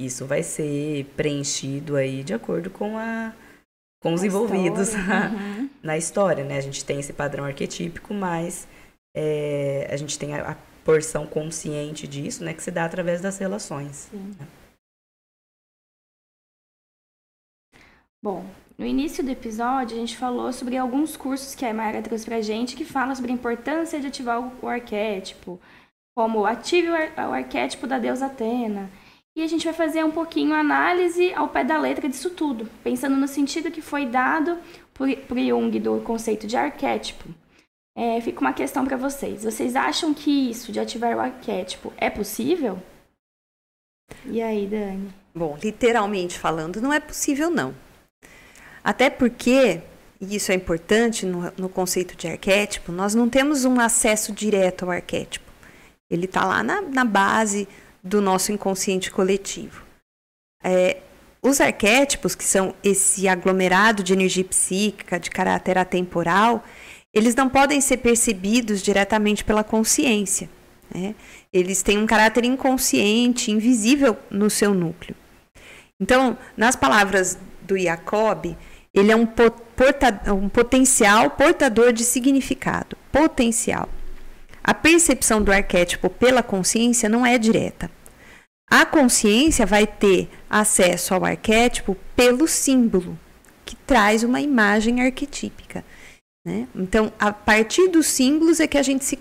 isso 0.00 0.26
vai 0.26 0.42
ser 0.42 1.04
preenchido 1.16 1.94
aí 1.94 2.24
de 2.24 2.34
acordo 2.34 2.70
com 2.70 2.98
a 2.98 3.32
com 4.02 4.12
os 4.12 4.22
a 4.22 4.26
envolvidos 4.26 4.88
história. 4.88 5.30
Uhum. 5.30 5.70
na 5.80 5.96
história, 5.96 6.44
né? 6.44 6.58
A 6.58 6.60
gente 6.60 6.84
tem 6.84 6.98
esse 6.98 7.12
padrão 7.12 7.44
arquetípico, 7.44 8.12
mas 8.12 8.66
é, 9.16 9.88
a 9.90 9.96
gente 9.96 10.18
tem 10.18 10.34
a, 10.34 10.50
a 10.50 10.56
porção 10.84 11.26
consciente 11.26 12.06
disso, 12.06 12.44
né, 12.44 12.52
que 12.52 12.62
se 12.62 12.70
dá 12.70 12.84
através 12.84 13.20
das 13.20 13.38
relações. 13.38 14.10
Né? 14.12 14.46
Bom, 18.22 18.44
no 18.78 18.86
início 18.86 19.22
do 19.22 19.30
episódio 19.30 19.96
a 19.96 20.00
gente 20.00 20.16
falou 20.16 20.52
sobre 20.52 20.76
alguns 20.76 21.16
cursos 21.16 21.54
que 21.54 21.64
a 21.64 21.74
Mayara 21.74 22.02
trouxe 22.02 22.24
pra 22.24 22.40
gente 22.40 22.76
que 22.76 22.84
falam 22.84 23.14
sobre 23.14 23.30
a 23.30 23.34
importância 23.34 24.00
de 24.00 24.06
ativar 24.06 24.40
o, 24.40 24.52
o 24.62 24.68
arquétipo, 24.68 25.60
como 26.16 26.46
ative 26.46 26.88
o, 26.88 26.94
ar, 26.94 27.28
o 27.28 27.32
arquétipo 27.32 27.86
da 27.86 27.98
deusa 27.98 28.26
Atena. 28.26 28.90
E 29.36 29.42
a 29.42 29.46
gente 29.46 29.64
vai 29.64 29.74
fazer 29.74 30.04
um 30.04 30.12
pouquinho 30.12 30.54
análise 30.54 31.34
ao 31.34 31.48
pé 31.48 31.64
da 31.64 31.78
letra 31.78 32.08
disso 32.08 32.30
tudo, 32.30 32.70
pensando 32.84 33.16
no 33.16 33.26
sentido 33.26 33.70
que 33.70 33.82
foi 33.82 34.06
dado 34.06 34.58
por, 34.94 35.08
por 35.26 35.38
Jung 35.38 35.78
do 35.80 36.00
conceito 36.00 36.46
de 36.46 36.56
arquétipo. 36.56 37.28
É, 37.96 38.20
fica 38.20 38.40
uma 38.40 38.52
questão 38.52 38.84
para 38.84 38.96
vocês. 38.96 39.44
Vocês 39.44 39.76
acham 39.76 40.12
que 40.12 40.50
isso 40.50 40.72
de 40.72 40.80
ativar 40.80 41.16
o 41.16 41.20
arquétipo 41.20 41.92
é 41.96 42.10
possível? 42.10 42.82
E 44.26 44.42
aí, 44.42 44.66
Dani? 44.66 45.14
Bom, 45.34 45.56
literalmente 45.62 46.38
falando, 46.38 46.80
não 46.80 46.92
é 46.92 47.00
possível, 47.00 47.50
não. 47.50 47.74
Até 48.82 49.08
porque, 49.08 49.80
e 50.20 50.36
isso 50.36 50.52
é 50.52 50.54
importante 50.54 51.24
no, 51.24 51.52
no 51.56 51.68
conceito 51.68 52.16
de 52.16 52.28
arquétipo, 52.28 52.92
nós 52.92 53.14
não 53.14 53.28
temos 53.28 53.64
um 53.64 53.80
acesso 53.80 54.32
direto 54.32 54.84
ao 54.84 54.90
arquétipo. 54.90 55.50
Ele 56.10 56.26
está 56.26 56.44
lá 56.44 56.62
na, 56.62 56.82
na, 56.82 57.04
base 57.04 57.66
do 58.02 58.20
nosso 58.20 58.52
inconsciente 58.52 59.10
coletivo. 59.10 59.82
É, 60.62 60.98
os 61.42 61.60
arquétipos, 61.60 62.34
que 62.34 62.44
são 62.44 62.74
esse 62.82 63.26
aglomerado 63.26 64.02
de 64.02 64.12
energia 64.12 64.44
psíquica 64.44 65.18
de 65.18 65.30
caráter 65.30 65.78
atemporal, 65.78 66.64
eles 67.14 67.34
não 67.34 67.48
podem 67.48 67.80
ser 67.80 67.98
percebidos 67.98 68.82
diretamente 68.82 69.44
pela 69.44 69.62
consciência. 69.62 70.50
Né? 70.92 71.14
Eles 71.52 71.82
têm 71.82 71.96
um 71.98 72.06
caráter 72.06 72.44
inconsciente, 72.44 73.52
invisível 73.52 74.16
no 74.30 74.50
seu 74.50 74.74
núcleo. 74.74 75.14
Então, 76.00 76.36
nas 76.56 76.74
palavras 76.74 77.38
do 77.62 77.78
Jacob, 77.78 78.56
ele 78.92 79.12
é 79.12 79.16
um, 79.16 79.26
porta, 79.26 80.32
um 80.32 80.48
potencial 80.48 81.30
portador 81.30 81.92
de 81.92 82.04
significado. 82.04 82.96
Potencial. 83.12 83.88
A 84.62 84.74
percepção 84.74 85.42
do 85.42 85.52
arquétipo 85.52 86.10
pela 86.10 86.42
consciência 86.42 87.08
não 87.08 87.24
é 87.24 87.38
direta. 87.38 87.90
A 88.70 88.84
consciência 88.84 89.64
vai 89.64 89.86
ter 89.86 90.28
acesso 90.48 91.14
ao 91.14 91.24
arquétipo 91.24 91.96
pelo 92.16 92.48
símbolo, 92.48 93.18
que 93.64 93.76
traz 93.76 94.22
uma 94.24 94.40
imagem 94.40 95.02
arquetípica. 95.02 95.84
Né? 96.44 96.68
Então, 96.74 97.12
a 97.18 97.32
partir 97.32 97.88
dos 97.88 98.06
símbolos 98.06 98.60
é 98.60 98.66
que 98.66 98.78
a 98.78 98.82
gente 98.82 99.04
se 99.04 99.18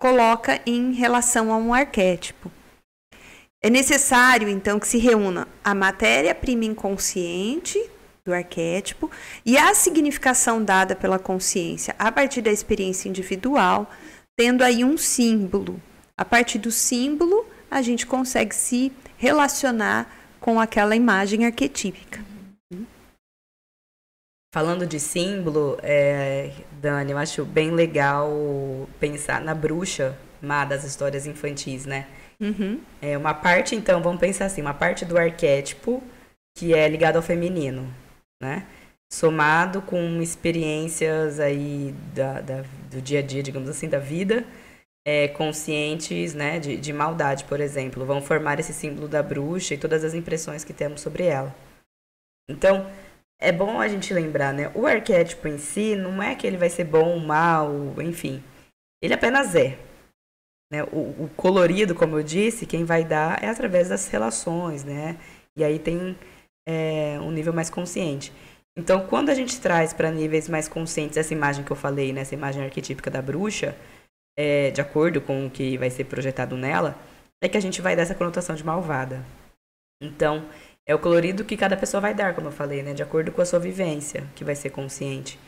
coloca 0.00 0.60
em 0.66 0.92
relação 0.92 1.52
a 1.52 1.56
um 1.56 1.74
arquétipo. 1.74 2.50
É 3.62 3.68
necessário, 3.68 4.48
então, 4.48 4.78
que 4.78 4.86
se 4.86 4.98
reúna 4.98 5.48
a 5.64 5.74
matéria-prima 5.74 6.64
inconsciente 6.64 7.78
do 8.24 8.32
arquétipo 8.32 9.10
e 9.44 9.56
a 9.56 9.74
significação 9.74 10.62
dada 10.62 10.96
pela 10.96 11.18
consciência 11.18 11.94
a 11.98 12.10
partir 12.10 12.42
da 12.42 12.50
experiência 12.50 13.08
individual, 13.08 13.90
tendo 14.36 14.62
aí 14.62 14.84
um 14.84 14.96
símbolo. 14.96 15.80
A 16.16 16.24
partir 16.24 16.58
do 16.58 16.70
símbolo, 16.70 17.46
a 17.70 17.82
gente 17.82 18.06
consegue 18.06 18.54
se 18.54 18.92
relacionar 19.16 20.10
com 20.40 20.60
aquela 20.60 20.94
imagem 20.94 21.44
arquetípica. 21.44 22.24
Falando 24.52 24.86
de 24.86 24.98
símbolo, 24.98 25.78
é, 25.82 26.52
Dani, 26.80 27.12
eu 27.12 27.18
acho 27.18 27.44
bem 27.44 27.70
legal 27.72 28.30
pensar 28.98 29.40
na 29.40 29.54
bruxa 29.54 30.16
má 30.40 30.64
das 30.64 30.84
histórias 30.84 31.26
infantis, 31.26 31.84
né? 31.84 32.06
Uhum. 32.40 32.80
É 33.00 33.16
uma 33.16 33.34
parte, 33.34 33.74
então, 33.74 34.02
vamos 34.02 34.20
pensar 34.20 34.46
assim, 34.46 34.60
uma 34.60 34.74
parte 34.74 35.04
do 35.04 35.18
arquétipo 35.18 36.02
que 36.56 36.74
é 36.74 36.88
ligado 36.88 37.16
ao 37.16 37.22
feminino, 37.22 37.92
né? 38.40 38.66
Somado 39.12 39.82
com 39.82 40.20
experiências 40.20 41.38
aí 41.38 41.94
da, 42.14 42.40
da 42.40 42.64
do 42.90 43.00
dia 43.00 43.20
a 43.20 43.22
dia, 43.22 43.42
digamos 43.42 43.68
assim, 43.68 43.88
da 43.88 43.98
vida, 43.98 44.44
é, 45.06 45.28
conscientes, 45.28 46.34
né, 46.34 46.58
de, 46.58 46.76
de 46.76 46.92
maldade, 46.92 47.44
por 47.44 47.60
exemplo, 47.60 48.04
vão 48.04 48.20
formar 48.20 48.58
esse 48.58 48.72
símbolo 48.72 49.06
da 49.06 49.22
bruxa 49.22 49.74
e 49.74 49.78
todas 49.78 50.02
as 50.02 50.14
impressões 50.14 50.64
que 50.64 50.72
temos 50.72 51.00
sobre 51.00 51.24
ela. 51.24 51.54
Então, 52.48 52.90
é 53.40 53.52
bom 53.52 53.80
a 53.80 53.88
gente 53.88 54.12
lembrar, 54.14 54.52
né? 54.52 54.70
O 54.74 54.86
arquétipo 54.86 55.46
em 55.48 55.58
si 55.58 55.94
não 55.94 56.22
é 56.22 56.34
que 56.34 56.46
ele 56.46 56.56
vai 56.56 56.70
ser 56.70 56.84
bom, 56.84 57.18
mal, 57.18 57.70
enfim. 58.00 58.42
Ele 59.02 59.14
apenas 59.14 59.54
é. 59.54 59.78
Né? 60.72 60.82
O, 60.84 61.24
o, 61.24 61.30
colorido, 61.36 61.94
como 61.94 62.18
eu 62.18 62.22
disse, 62.22 62.66
quem 62.66 62.84
vai 62.84 63.04
dar 63.04 63.42
é 63.42 63.48
através 63.48 63.88
das 63.88 64.08
relações, 64.08 64.84
né? 64.84 65.18
E 65.56 65.62
aí 65.62 65.78
tem 65.78 66.16
é, 66.66 67.18
um 67.20 67.30
nível 67.30 67.52
mais 67.52 67.70
consciente. 67.70 68.32
Então, 68.76 69.06
quando 69.06 69.30
a 69.30 69.34
gente 69.34 69.60
traz 69.60 69.92
para 69.92 70.10
níveis 70.10 70.48
mais 70.48 70.68
conscientes 70.68 71.16
essa 71.16 71.32
imagem 71.32 71.64
que 71.64 71.70
eu 71.70 71.76
falei, 71.76 72.12
né? 72.12 72.22
Essa 72.22 72.34
imagem 72.34 72.64
arquetípica 72.64 73.10
da 73.10 73.22
bruxa, 73.22 73.76
é, 74.36 74.70
de 74.70 74.80
acordo 74.80 75.20
com 75.20 75.46
o 75.46 75.50
que 75.50 75.78
vai 75.78 75.90
ser 75.90 76.04
projetado 76.04 76.56
nela, 76.56 76.98
é 77.42 77.48
que 77.48 77.56
a 77.56 77.60
gente 77.60 77.80
vai 77.80 77.94
dar 77.94 78.02
essa 78.02 78.14
conotação 78.14 78.54
de 78.54 78.64
malvada. 78.64 79.24
Então, 80.02 80.46
é 80.86 80.94
o 80.94 80.98
colorido 80.98 81.44
que 81.44 81.56
cada 81.56 81.76
pessoa 81.76 82.00
vai 82.00 82.14
dar, 82.14 82.34
como 82.34 82.48
eu 82.48 82.52
falei, 82.52 82.82
né? 82.82 82.94
De 82.94 83.02
acordo 83.02 83.32
com 83.32 83.42
a 83.42 83.44
sua 83.44 83.58
vivência, 83.58 84.24
que 84.36 84.44
vai 84.44 84.54
ser 84.54 84.70
consciente. 84.70 85.38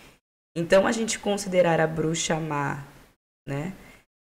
Então, 0.56 0.86
a 0.86 0.92
gente 0.92 1.18
considerar 1.18 1.80
a 1.80 1.86
bruxa 1.86 2.40
má, 2.40 2.84
né? 3.46 3.72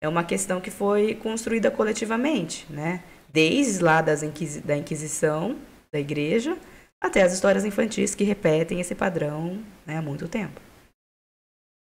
É 0.00 0.06
uma 0.06 0.22
questão 0.22 0.60
que 0.60 0.70
foi 0.70 1.14
construída 1.14 1.70
coletivamente, 1.70 2.70
né? 2.70 3.02
Desde 3.32 3.82
lá 3.82 4.02
das 4.02 4.20
da 4.62 4.76
Inquisição, 4.76 5.58
da 5.90 5.98
Igreja, 5.98 6.56
até 7.00 7.22
as 7.22 7.32
histórias 7.32 7.64
infantis 7.64 8.14
que 8.14 8.24
repetem 8.24 8.80
esse 8.80 8.94
padrão 8.94 9.62
né, 9.86 9.96
há 9.96 10.02
muito 10.02 10.28
tempo. 10.28 10.60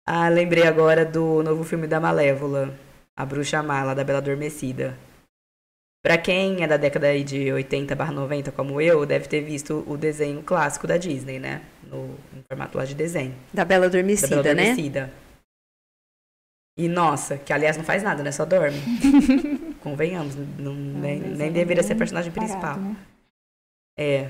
Ah, 0.07 0.29
lembrei 0.29 0.65
agora 0.65 1.05
do 1.05 1.43
novo 1.43 1.63
filme 1.63 1.87
da 1.87 1.99
Malévola, 1.99 2.77
A 3.15 3.25
Bruxa 3.25 3.61
Má, 3.61 3.83
lá 3.83 3.93
da 3.93 4.03
Bela 4.03 4.17
Adormecida. 4.19 4.97
Pra 6.03 6.17
quem 6.17 6.63
é 6.63 6.67
da 6.67 6.77
década 6.77 7.17
de 7.23 7.51
80 7.51 7.95
barra 7.95 8.11
90, 8.11 8.51
como 8.51 8.81
eu, 8.81 9.05
deve 9.05 9.27
ter 9.27 9.41
visto 9.41 9.83
o 9.87 9.95
desenho 9.95 10.41
clássico 10.41 10.87
da 10.87 10.97
Disney, 10.97 11.37
né? 11.37 11.61
No, 11.83 12.07
no 12.07 12.43
formato 12.47 12.77
lá 12.77 12.85
de 12.85 12.95
desenho. 12.95 13.35
Da 13.53 13.63
Bela 13.63 13.85
Adormecida, 13.85 14.37
da 14.37 14.41
Bela 14.41 14.61
Adormecida. 14.61 15.01
né? 15.01 15.11
E 16.77 16.87
nossa, 16.87 17.37
que 17.37 17.53
aliás 17.53 17.77
não 17.77 17.83
faz 17.83 18.01
nada, 18.01 18.23
né? 18.23 18.31
Só 18.31 18.45
dorme. 18.45 18.81
Convenhamos, 19.81 20.35
não, 20.57 20.73
nem, 20.73 21.19
nem 21.19 21.51
deveria 21.51 21.83
ser 21.83 21.95
personagem 21.95 22.31
principal. 22.31 22.77
né? 22.77 22.95
É. 23.99 24.29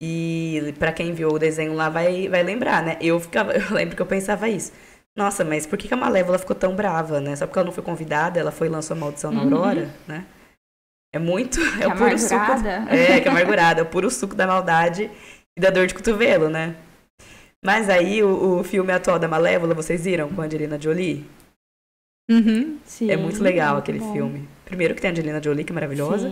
E 0.00 0.74
para 0.78 0.92
quem 0.92 1.12
viu 1.12 1.28
o 1.28 1.38
desenho 1.38 1.74
lá 1.74 1.90
vai, 1.90 2.28
vai 2.28 2.42
lembrar, 2.42 2.82
né? 2.82 2.96
Eu 3.00 3.20
ficava, 3.20 3.52
eu 3.56 3.74
lembro 3.74 3.94
que 3.94 4.00
eu 4.00 4.06
pensava 4.06 4.48
isso. 4.48 4.72
Nossa, 5.14 5.44
mas 5.44 5.66
por 5.66 5.78
que 5.78 5.92
a 5.92 5.96
Malévola 5.96 6.38
ficou 6.38 6.56
tão 6.56 6.74
brava, 6.74 7.20
né? 7.20 7.36
Só 7.36 7.46
porque 7.46 7.58
ela 7.58 7.66
não 7.66 7.72
foi 7.72 7.84
convidada, 7.84 8.40
ela 8.40 8.50
foi 8.50 8.68
e 8.68 8.70
lançou 8.70 8.96
a 8.96 9.00
maldição 9.00 9.30
na 9.30 9.42
uhum. 9.42 9.54
Aurora, 9.54 9.90
né? 10.08 10.26
É 11.14 11.18
muito. 11.18 11.60
Que 11.60 11.82
é 11.84 11.86
o 11.86 11.96
puro 11.96 12.18
suco. 12.18 12.52
É, 12.90 13.20
que 13.20 13.28
é 13.28 13.30
amargurada. 13.32 13.80
É 13.80 13.84
o 13.84 13.86
puro 13.86 14.10
suco 14.10 14.34
da 14.34 14.46
maldade 14.46 15.08
e 15.56 15.60
da 15.60 15.70
dor 15.70 15.86
de 15.86 15.94
cotovelo, 15.94 16.50
né? 16.50 16.74
Mas 17.64 17.88
aí 17.88 18.22
o, 18.22 18.58
o 18.58 18.64
filme 18.64 18.92
atual 18.92 19.18
da 19.18 19.28
Malévola, 19.28 19.74
vocês 19.74 20.04
viram 20.04 20.28
com 20.28 20.42
a 20.42 20.44
Angelina 20.44 20.78
Jolie? 20.78 21.24
Uhum, 22.30 22.78
sim, 22.84 23.10
é 23.10 23.16
muito 23.16 23.42
legal 23.42 23.74
muito 23.74 23.84
aquele 23.84 23.98
bom. 24.00 24.12
filme. 24.12 24.48
Primeiro 24.64 24.94
que 24.94 25.00
tem 25.00 25.10
a 25.10 25.12
Angelina 25.12 25.42
Jolie, 25.42 25.64
que 25.64 25.72
é 25.72 25.74
maravilhosa. 25.74 26.30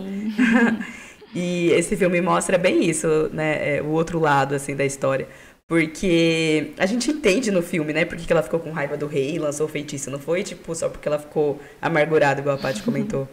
e 1.33 1.69
esse 1.71 1.95
filme 1.95 2.19
mostra 2.19 2.57
bem 2.57 2.83
isso, 2.87 3.29
né? 3.31 3.77
É, 3.77 3.81
o 3.81 3.87
outro 3.87 4.19
lado, 4.19 4.53
assim, 4.53 4.75
da 4.75 4.85
história. 4.85 5.27
Porque 5.67 6.71
a 6.77 6.85
gente 6.85 7.09
entende 7.09 7.49
no 7.49 7.63
filme, 7.63 7.93
né? 7.93 8.05
Porque 8.05 8.31
ela 8.31 8.43
ficou 8.43 8.59
com 8.59 8.71
raiva 8.71 8.97
do 8.97 9.07
rei 9.07 9.35
e 9.35 9.39
lançou 9.39 9.65
o 9.65 9.69
feitiço. 9.69 10.11
Não 10.11 10.19
foi, 10.19 10.43
tipo, 10.43 10.75
só 10.75 10.89
porque 10.89 11.07
ela 11.07 11.17
ficou 11.17 11.59
amargurada, 11.81 12.41
igual 12.41 12.57
a 12.57 12.59
Paty 12.59 12.83
comentou. 12.83 13.27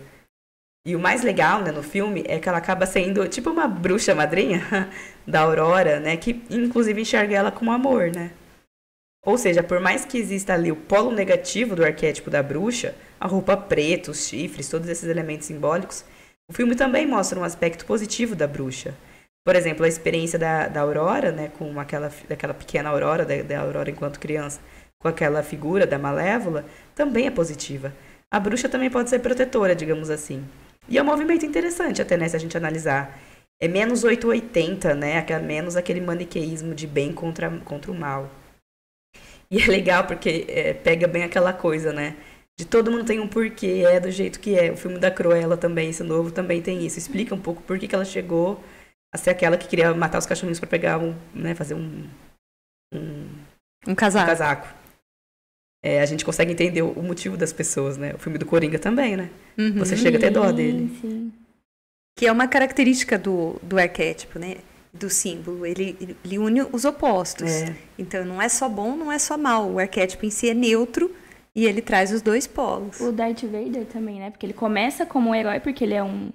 E 0.86 0.96
o 0.96 0.98
mais 0.98 1.22
legal, 1.22 1.62
né, 1.62 1.70
no 1.70 1.82
filme 1.82 2.24
é 2.26 2.38
que 2.38 2.48
ela 2.48 2.56
acaba 2.56 2.86
sendo 2.86 3.28
tipo 3.28 3.50
uma 3.50 3.68
bruxa 3.68 4.14
madrinha 4.14 4.62
da 5.26 5.40
Aurora, 5.40 6.00
né, 6.00 6.16
que 6.16 6.42
inclusive 6.48 7.02
enxerga 7.02 7.36
ela 7.36 7.52
como 7.52 7.70
amor, 7.70 8.10
né? 8.14 8.30
Ou 9.22 9.36
seja, 9.36 9.62
por 9.62 9.78
mais 9.78 10.06
que 10.06 10.16
exista 10.16 10.54
ali 10.54 10.72
o 10.72 10.76
polo 10.76 11.12
negativo 11.12 11.76
do 11.76 11.84
arquétipo 11.84 12.30
da 12.30 12.42
bruxa, 12.42 12.94
a 13.20 13.26
roupa 13.26 13.54
preta, 13.54 14.10
os 14.10 14.26
chifres, 14.26 14.70
todos 14.70 14.88
esses 14.88 15.06
elementos 15.06 15.46
simbólicos, 15.46 16.04
o 16.48 16.54
filme 16.54 16.74
também 16.74 17.06
mostra 17.06 17.38
um 17.38 17.44
aspecto 17.44 17.84
positivo 17.84 18.34
da 18.34 18.46
bruxa. 18.46 18.94
Por 19.44 19.54
exemplo, 19.54 19.84
a 19.84 19.88
experiência 19.88 20.38
da, 20.38 20.68
da 20.68 20.80
Aurora, 20.80 21.30
né, 21.30 21.50
com 21.58 21.78
aquela, 21.78 22.10
daquela 22.26 22.54
pequena 22.54 22.88
Aurora, 22.88 23.26
da, 23.26 23.42
da 23.42 23.60
Aurora 23.60 23.90
enquanto 23.90 24.18
criança, 24.18 24.60
com 24.98 25.08
aquela 25.08 25.42
figura 25.42 25.86
da 25.86 25.98
Malévola, 25.98 26.64
também 26.94 27.26
é 27.26 27.30
positiva. 27.30 27.92
A 28.32 28.40
bruxa 28.40 28.68
também 28.68 28.90
pode 28.90 29.10
ser 29.10 29.18
protetora, 29.18 29.74
digamos 29.74 30.08
assim. 30.08 30.42
E 30.90 30.98
é 30.98 31.02
um 31.02 31.06
movimento 31.06 31.46
interessante 31.46 32.02
até, 32.02 32.16
né, 32.16 32.28
se 32.28 32.36
a 32.36 32.40
gente 32.40 32.56
analisar. 32.56 33.18
É 33.62 33.68
menos 33.68 34.04
880, 34.04 34.94
né, 34.94 35.24
menos 35.40 35.76
aquele 35.76 36.00
maniqueísmo 36.00 36.74
de 36.74 36.86
bem 36.86 37.12
contra, 37.12 37.50
contra 37.60 37.92
o 37.92 37.94
mal. 37.94 38.30
E 39.50 39.62
é 39.62 39.66
legal 39.66 40.06
porque 40.06 40.46
é, 40.48 40.74
pega 40.74 41.06
bem 41.06 41.22
aquela 41.22 41.52
coisa, 41.52 41.92
né? 41.92 42.16
De 42.58 42.64
todo 42.64 42.90
mundo 42.90 43.04
tem 43.04 43.20
um 43.20 43.28
porquê, 43.28 43.84
é 43.86 43.98
do 43.98 44.10
jeito 44.10 44.38
que 44.38 44.58
é. 44.58 44.70
O 44.70 44.76
filme 44.76 44.98
da 44.98 45.10
Cruella 45.10 45.56
também, 45.56 45.90
esse 45.90 46.02
novo, 46.02 46.30
também 46.30 46.62
tem 46.62 46.84
isso. 46.86 46.98
Explica 46.98 47.34
um 47.34 47.40
pouco 47.40 47.62
por 47.62 47.78
que, 47.78 47.88
que 47.88 47.94
ela 47.94 48.04
chegou 48.04 48.62
a 49.12 49.18
ser 49.18 49.30
aquela 49.30 49.56
que 49.56 49.66
queria 49.66 49.92
matar 49.94 50.18
os 50.18 50.26
cachorrinhos 50.26 50.60
para 50.60 50.68
pegar 50.68 50.98
um, 50.98 51.16
né, 51.34 51.54
fazer 51.54 51.74
um 51.74 52.08
um, 52.92 53.28
um 53.86 53.94
casaco. 53.94 54.24
Um 54.24 54.28
casaco. 54.28 54.79
É, 55.82 56.00
a 56.00 56.06
gente 56.06 56.24
consegue 56.24 56.52
entender 56.52 56.82
o 56.82 57.02
motivo 57.02 57.36
das 57.36 57.52
pessoas, 57.52 57.96
né? 57.96 58.12
O 58.14 58.18
filme 58.18 58.36
do 58.36 58.44
Coringa 58.44 58.78
também, 58.78 59.16
né? 59.16 59.30
Uhum. 59.58 59.78
Você 59.78 59.96
chega 59.96 60.18
a 60.18 60.20
ter 60.20 60.30
dó 60.30 60.52
dele. 60.52 60.90
Sim. 61.00 61.32
Que 62.18 62.26
é 62.26 62.32
uma 62.32 62.46
característica 62.46 63.18
do, 63.18 63.56
do 63.62 63.78
arquétipo, 63.78 64.38
né? 64.38 64.56
do 64.92 65.08
símbolo. 65.08 65.64
Ele, 65.64 66.18
ele 66.24 66.38
une 66.38 66.62
os 66.72 66.84
opostos. 66.84 67.50
É. 67.50 67.74
Então 67.98 68.24
não 68.24 68.40
é 68.40 68.48
só 68.48 68.68
bom, 68.68 68.96
não 68.96 69.10
é 69.10 69.18
só 69.18 69.36
mal. 69.36 69.70
O 69.70 69.78
arquétipo 69.78 70.26
em 70.26 70.30
si 70.30 70.48
é 70.48 70.54
neutro 70.54 71.14
e 71.54 71.66
ele 71.66 71.80
traz 71.80 72.12
os 72.12 72.22
dois 72.22 72.46
polos. 72.46 73.00
O 73.00 73.12
Darth 73.12 73.42
Vader 73.42 73.86
também, 73.86 74.18
né? 74.18 74.30
Porque 74.30 74.46
ele 74.46 74.52
começa 74.52 75.06
como 75.06 75.30
um 75.30 75.34
herói 75.34 75.60
porque 75.60 75.84
ele 75.84 75.94
é 75.94 76.02
um, 76.02 76.30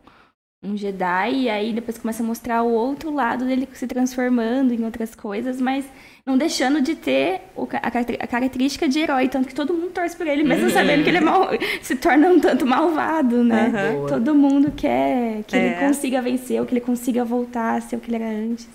um 0.66 0.76
Jedi 0.76 1.32
e 1.32 1.50
aí 1.50 1.74
depois 1.74 1.98
começa 1.98 2.24
a 2.24 2.26
mostrar 2.26 2.64
o 2.64 2.72
outro 2.72 3.14
lado 3.14 3.46
dele 3.46 3.68
se 3.74 3.88
transformando 3.88 4.74
em 4.74 4.84
outras 4.84 5.14
coisas, 5.14 5.62
mas 5.62 5.86
não 6.26 6.38
deixando 6.38 6.82
de 6.82 6.96
ter 6.96 7.42
a, 7.82 8.28
característica 8.28 8.88
de 8.88 9.00
herói, 9.00 9.28
tanto 9.28 9.48
que 9.48 9.54
todo 9.54 9.74
mundo 9.74 9.92
torce 9.92 10.18
por 10.18 10.26
ele, 10.26 10.44
mesmo 10.44 10.66
uhum. 10.66 10.72
sabendo 10.72 11.04
que 11.04 11.10
ele 11.10 11.20
é 11.20 11.22
mal, 11.22 11.50
se 11.82 11.96
torna 11.96 12.28
um 12.30 12.40
tanto 12.40 12.66
malvado, 12.66 13.44
né? 13.44 13.94
Uhum. 13.96 14.08
Todo 14.08 14.34
mundo 14.34 14.72
quer 14.76 15.44
que 15.44 15.56
é. 15.56 15.66
ele 15.66 15.88
consiga 15.88 16.22
vencer, 16.22 16.60
ou 16.60 16.66
que 16.66 16.74
ele 16.74 16.82
consiga 16.82 17.24
voltar 17.24 17.76
a 17.76 17.82
ser 17.82 17.98
o 17.98 18.00
que 18.00 18.10
ele 18.10 18.24
era 18.24 18.34
antes. 18.34 18.68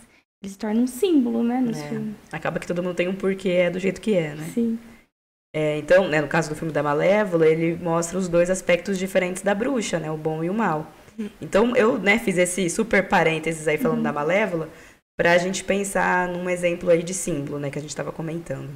Ele 0.42 0.53
se 0.53 0.59
torna 0.59 0.81
um 0.81 0.87
símbolo, 0.87 1.42
né, 1.42 1.61
nos 1.61 1.79
é. 1.79 1.88
filmes. 1.88 2.14
Acaba 2.33 2.59
que 2.59 2.66
todo 2.66 2.83
mundo 2.83 2.94
tem 2.94 3.09
um 3.09 3.14
porquê 3.14 3.50
é 3.50 3.70
do 3.70 3.79
jeito 3.79 4.00
que 4.00 4.14
é, 4.14 4.35
né? 4.35 4.44
Sim. 4.55 4.79
É, 5.53 5.79
então, 5.79 6.07
né, 6.07 6.20
no 6.20 6.29
caso 6.29 6.48
do 6.48 6.55
filme 6.55 6.72
da 6.72 6.83
Malévola, 6.83 7.46
ele 7.46 7.76
mostra 7.83 8.16
os 8.16 8.29
dois 8.29 8.48
aspectos 8.48 8.96
diferentes 8.96 9.42
da 9.42 9.55
bruxa, 9.55 9.98
né? 9.98 10.11
O 10.11 10.16
bom 10.16 10.44
e 10.44 10.48
o 10.48 10.55
mal. 10.55 10.87
Então, 11.40 11.74
eu 11.76 11.98
né, 11.98 12.18
fiz 12.18 12.38
esse 12.38 12.70
super 12.70 13.09
parênteses 13.09 13.66
aí 13.66 13.76
falando 13.76 13.98
uhum. 13.98 14.04
da 14.04 14.12
Malévola, 14.12 14.68
para 15.18 15.33
a 15.33 15.38
gente 15.38 15.64
pensar 15.64 16.28
num 16.28 16.48
exemplo 16.48 16.88
aí 16.90 17.02
de 17.02 17.12
símbolo, 17.12 17.59
né, 17.59 17.70
que 17.70 17.78
a 17.78 17.83
gente 17.83 17.90
estava 17.90 18.12
comentando. 18.12 18.70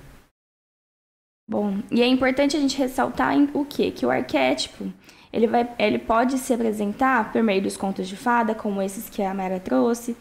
Bom, 1.48 1.78
e 1.90 2.02
é 2.02 2.06
importante 2.06 2.56
a 2.56 2.60
gente 2.60 2.76
ressaltar 2.76 3.36
o 3.52 3.64
quê? 3.64 3.90
Que 3.90 4.06
o 4.06 4.10
arquétipo, 4.10 4.90
ele, 5.32 5.46
vai, 5.46 5.68
ele 5.78 5.98
pode 5.98 6.38
se 6.38 6.54
apresentar 6.54 7.32
por 7.32 7.42
meio 7.42 7.62
dos 7.62 7.76
contos 7.76 8.08
de 8.08 8.16
fada, 8.16 8.54
como 8.54 8.80
esses 8.80 9.10
que 9.10 9.22
a 9.22 9.34
Mara 9.34 9.60
trouxe, 9.60 10.16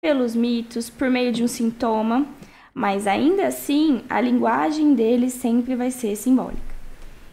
pelos 0.00 0.36
mitos, 0.36 0.88
por 0.88 1.10
meio 1.10 1.32
de 1.32 1.42
um 1.42 1.48
sintoma, 1.48 2.26
mas 2.72 3.08
ainda 3.08 3.48
assim 3.48 4.04
a 4.08 4.20
linguagem 4.20 4.94
dele 4.94 5.30
sempre 5.30 5.74
vai 5.74 5.90
ser 5.90 6.14
simbólica. 6.14 6.67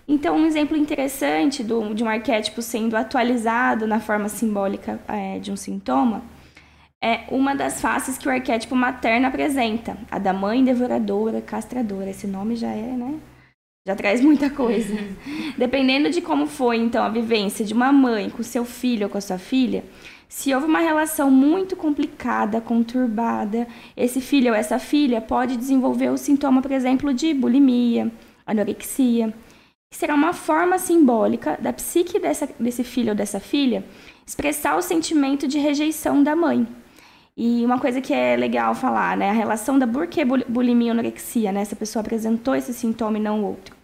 Então, 0.07 0.37
um 0.37 0.45
exemplo 0.45 0.77
interessante 0.77 1.63
do, 1.63 1.93
de 1.93 2.03
um 2.03 2.09
arquétipo 2.09 2.61
sendo 2.61 2.95
atualizado 2.95 3.87
na 3.87 3.99
forma 3.99 4.29
simbólica 4.29 4.99
é, 5.07 5.39
de 5.39 5.51
um 5.51 5.55
sintoma 5.55 6.23
é 7.05 7.25
uma 7.29 7.55
das 7.55 7.81
faces 7.81 8.17
que 8.17 8.27
o 8.27 8.31
arquétipo 8.31 8.75
materno 8.75 9.27
apresenta, 9.27 9.95
a 10.09 10.17
da 10.17 10.33
mãe 10.33 10.63
devoradora, 10.63 11.39
castradora. 11.39 12.09
Esse 12.09 12.25
nome 12.25 12.55
já 12.55 12.71
é, 12.71 12.97
né? 12.97 13.19
Já 13.87 13.95
traz 13.95 14.21
muita 14.21 14.49
coisa. 14.49 14.95
Dependendo 15.55 16.09
de 16.09 16.19
como 16.19 16.47
foi, 16.47 16.77
então, 16.77 17.03
a 17.03 17.09
vivência 17.09 17.63
de 17.63 17.75
uma 17.75 17.91
mãe 17.91 18.31
com 18.31 18.41
seu 18.41 18.65
filho 18.65 19.03
ou 19.03 19.09
com 19.11 19.19
a 19.19 19.21
sua 19.21 19.37
filha, 19.37 19.83
se 20.27 20.51
houve 20.51 20.65
uma 20.65 20.79
relação 20.79 21.29
muito 21.29 21.75
complicada, 21.75 22.59
conturbada, 22.59 23.67
esse 23.95 24.19
filho 24.19 24.49
ou 24.49 24.55
essa 24.55 24.79
filha 24.79 25.21
pode 25.21 25.55
desenvolver 25.55 26.09
o 26.09 26.17
sintoma, 26.17 26.59
por 26.59 26.71
exemplo, 26.71 27.13
de 27.13 27.35
bulimia, 27.35 28.11
anorexia, 28.47 29.31
será 29.95 30.13
uma 30.13 30.33
forma 30.33 30.77
simbólica 30.77 31.57
da 31.61 31.71
psique 31.71 32.19
dessa, 32.19 32.49
desse 32.59 32.83
filho 32.83 33.09
ou 33.09 33.15
dessa 33.15 33.39
filha 33.39 33.85
expressar 34.27 34.75
o 34.75 34.81
sentimento 34.81 35.47
de 35.47 35.57
rejeição 35.57 36.21
da 36.21 36.35
mãe. 36.35 36.67
E 37.37 37.63
uma 37.65 37.79
coisa 37.79 38.01
que 38.01 38.13
é 38.13 38.35
legal 38.35 38.75
falar, 38.75 39.15
né? 39.15 39.29
A 39.29 39.33
relação 39.33 39.79
da 39.79 39.87
por 39.87 40.07
que 40.07 40.23
bulimia 40.25 40.87
e 40.87 40.91
anorexia, 40.91 41.51
né? 41.51 41.61
Essa 41.61 41.75
pessoa 41.75 42.01
apresentou 42.01 42.55
esse 42.55 42.73
sintoma 42.73 43.17
e 43.17 43.21
não 43.21 43.41
o 43.41 43.45
outro. 43.47 43.75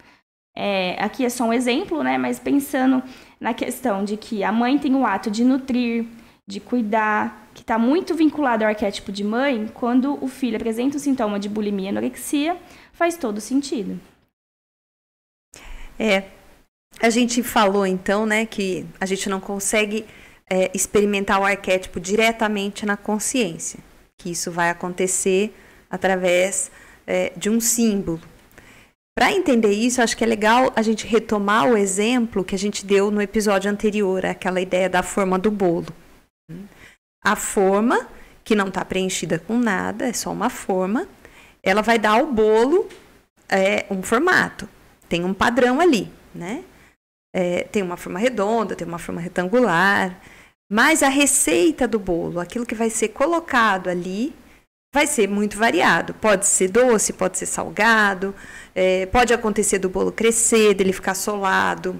É, 0.54 0.96
aqui 1.02 1.24
é 1.24 1.30
só 1.30 1.44
um 1.44 1.52
exemplo, 1.52 2.02
né? 2.02 2.18
Mas 2.18 2.38
pensando 2.38 3.02
na 3.40 3.54
questão 3.54 4.04
de 4.04 4.16
que 4.16 4.44
a 4.44 4.52
mãe 4.52 4.78
tem 4.78 4.94
o 4.94 5.06
ato 5.06 5.30
de 5.30 5.44
nutrir, 5.44 6.06
de 6.46 6.60
cuidar, 6.60 7.48
que 7.54 7.62
está 7.62 7.78
muito 7.78 8.14
vinculado 8.14 8.64
ao 8.64 8.70
arquétipo 8.70 9.12
de 9.12 9.24
mãe, 9.24 9.70
quando 9.72 10.18
o 10.22 10.28
filho 10.28 10.56
apresenta 10.56 10.96
o 10.96 11.00
sintoma 11.00 11.38
de 11.38 11.48
bulimia 11.48 11.86
e 11.86 11.88
anorexia, 11.88 12.56
faz 12.92 13.16
todo 13.16 13.40
sentido. 13.40 13.98
É. 16.02 16.24
A 17.00 17.10
gente 17.10 17.44
falou 17.44 17.86
então, 17.86 18.26
né, 18.26 18.44
que 18.44 18.84
a 19.00 19.06
gente 19.06 19.28
não 19.28 19.38
consegue 19.38 20.04
é, 20.50 20.68
experimentar 20.74 21.40
o 21.40 21.44
arquétipo 21.44 22.00
diretamente 22.00 22.84
na 22.84 22.96
consciência, 22.96 23.78
que 24.18 24.32
isso 24.32 24.50
vai 24.50 24.68
acontecer 24.68 25.54
através 25.88 26.72
é, 27.06 27.32
de 27.36 27.48
um 27.48 27.60
símbolo. 27.60 28.20
Para 29.16 29.30
entender 29.30 29.70
isso, 29.70 30.02
acho 30.02 30.16
que 30.16 30.24
é 30.24 30.26
legal 30.26 30.72
a 30.74 30.82
gente 30.82 31.06
retomar 31.06 31.68
o 31.68 31.76
exemplo 31.76 32.42
que 32.42 32.56
a 32.56 32.58
gente 32.58 32.84
deu 32.84 33.08
no 33.08 33.22
episódio 33.22 33.70
anterior, 33.70 34.26
aquela 34.26 34.60
ideia 34.60 34.90
da 34.90 35.04
forma 35.04 35.38
do 35.38 35.52
bolo. 35.52 35.94
A 37.24 37.36
forma, 37.36 38.08
que 38.42 38.56
não 38.56 38.68
está 38.68 38.84
preenchida 38.84 39.38
com 39.38 39.56
nada, 39.56 40.08
é 40.08 40.12
só 40.12 40.32
uma 40.32 40.50
forma, 40.50 41.06
ela 41.62 41.80
vai 41.80 41.96
dar 41.96 42.18
ao 42.18 42.26
bolo 42.26 42.88
é, 43.48 43.86
um 43.88 44.02
formato. 44.02 44.68
Tem 45.12 45.26
um 45.26 45.34
padrão 45.34 45.78
ali, 45.78 46.10
né? 46.34 46.64
É, 47.36 47.64
tem 47.64 47.82
uma 47.82 47.98
forma 47.98 48.18
redonda, 48.18 48.74
tem 48.74 48.88
uma 48.88 48.98
forma 48.98 49.20
retangular, 49.20 50.18
mas 50.72 51.02
a 51.02 51.08
receita 51.10 51.86
do 51.86 51.98
bolo, 51.98 52.40
aquilo 52.40 52.64
que 52.64 52.74
vai 52.74 52.88
ser 52.88 53.08
colocado 53.08 53.90
ali, 53.90 54.34
vai 54.90 55.06
ser 55.06 55.28
muito 55.28 55.58
variado. 55.58 56.14
Pode 56.14 56.46
ser 56.46 56.70
doce, 56.70 57.12
pode 57.12 57.36
ser 57.36 57.44
salgado, 57.44 58.34
é, 58.74 59.04
pode 59.04 59.34
acontecer 59.34 59.78
do 59.78 59.90
bolo 59.90 60.10
crescer, 60.10 60.72
dele 60.72 60.94
ficar 60.94 61.12
solado, 61.12 61.94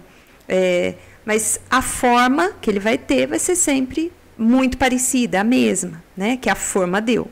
é, 0.49 0.95
mas 1.23 1.61
a 1.69 1.83
forma 1.83 2.53
que 2.63 2.71
ele 2.71 2.81
vai 2.81 2.97
ter 2.97 3.27
vai 3.27 3.39
ser 3.39 3.57
sempre 3.57 4.11
muito 4.39 4.79
parecida, 4.79 5.43
a 5.43 5.45
mesma, 5.45 6.03
né? 6.17 6.39
Que 6.39 6.49
a 6.49 6.55
forma 6.55 6.99
deu. 6.99 7.31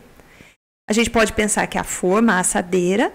A 0.86 0.92
gente 0.92 1.08
pode 1.08 1.32
pensar 1.32 1.66
que 1.68 1.78
a 1.78 1.84
forma, 1.84 2.34
a 2.34 2.40
assadeira, 2.40 3.10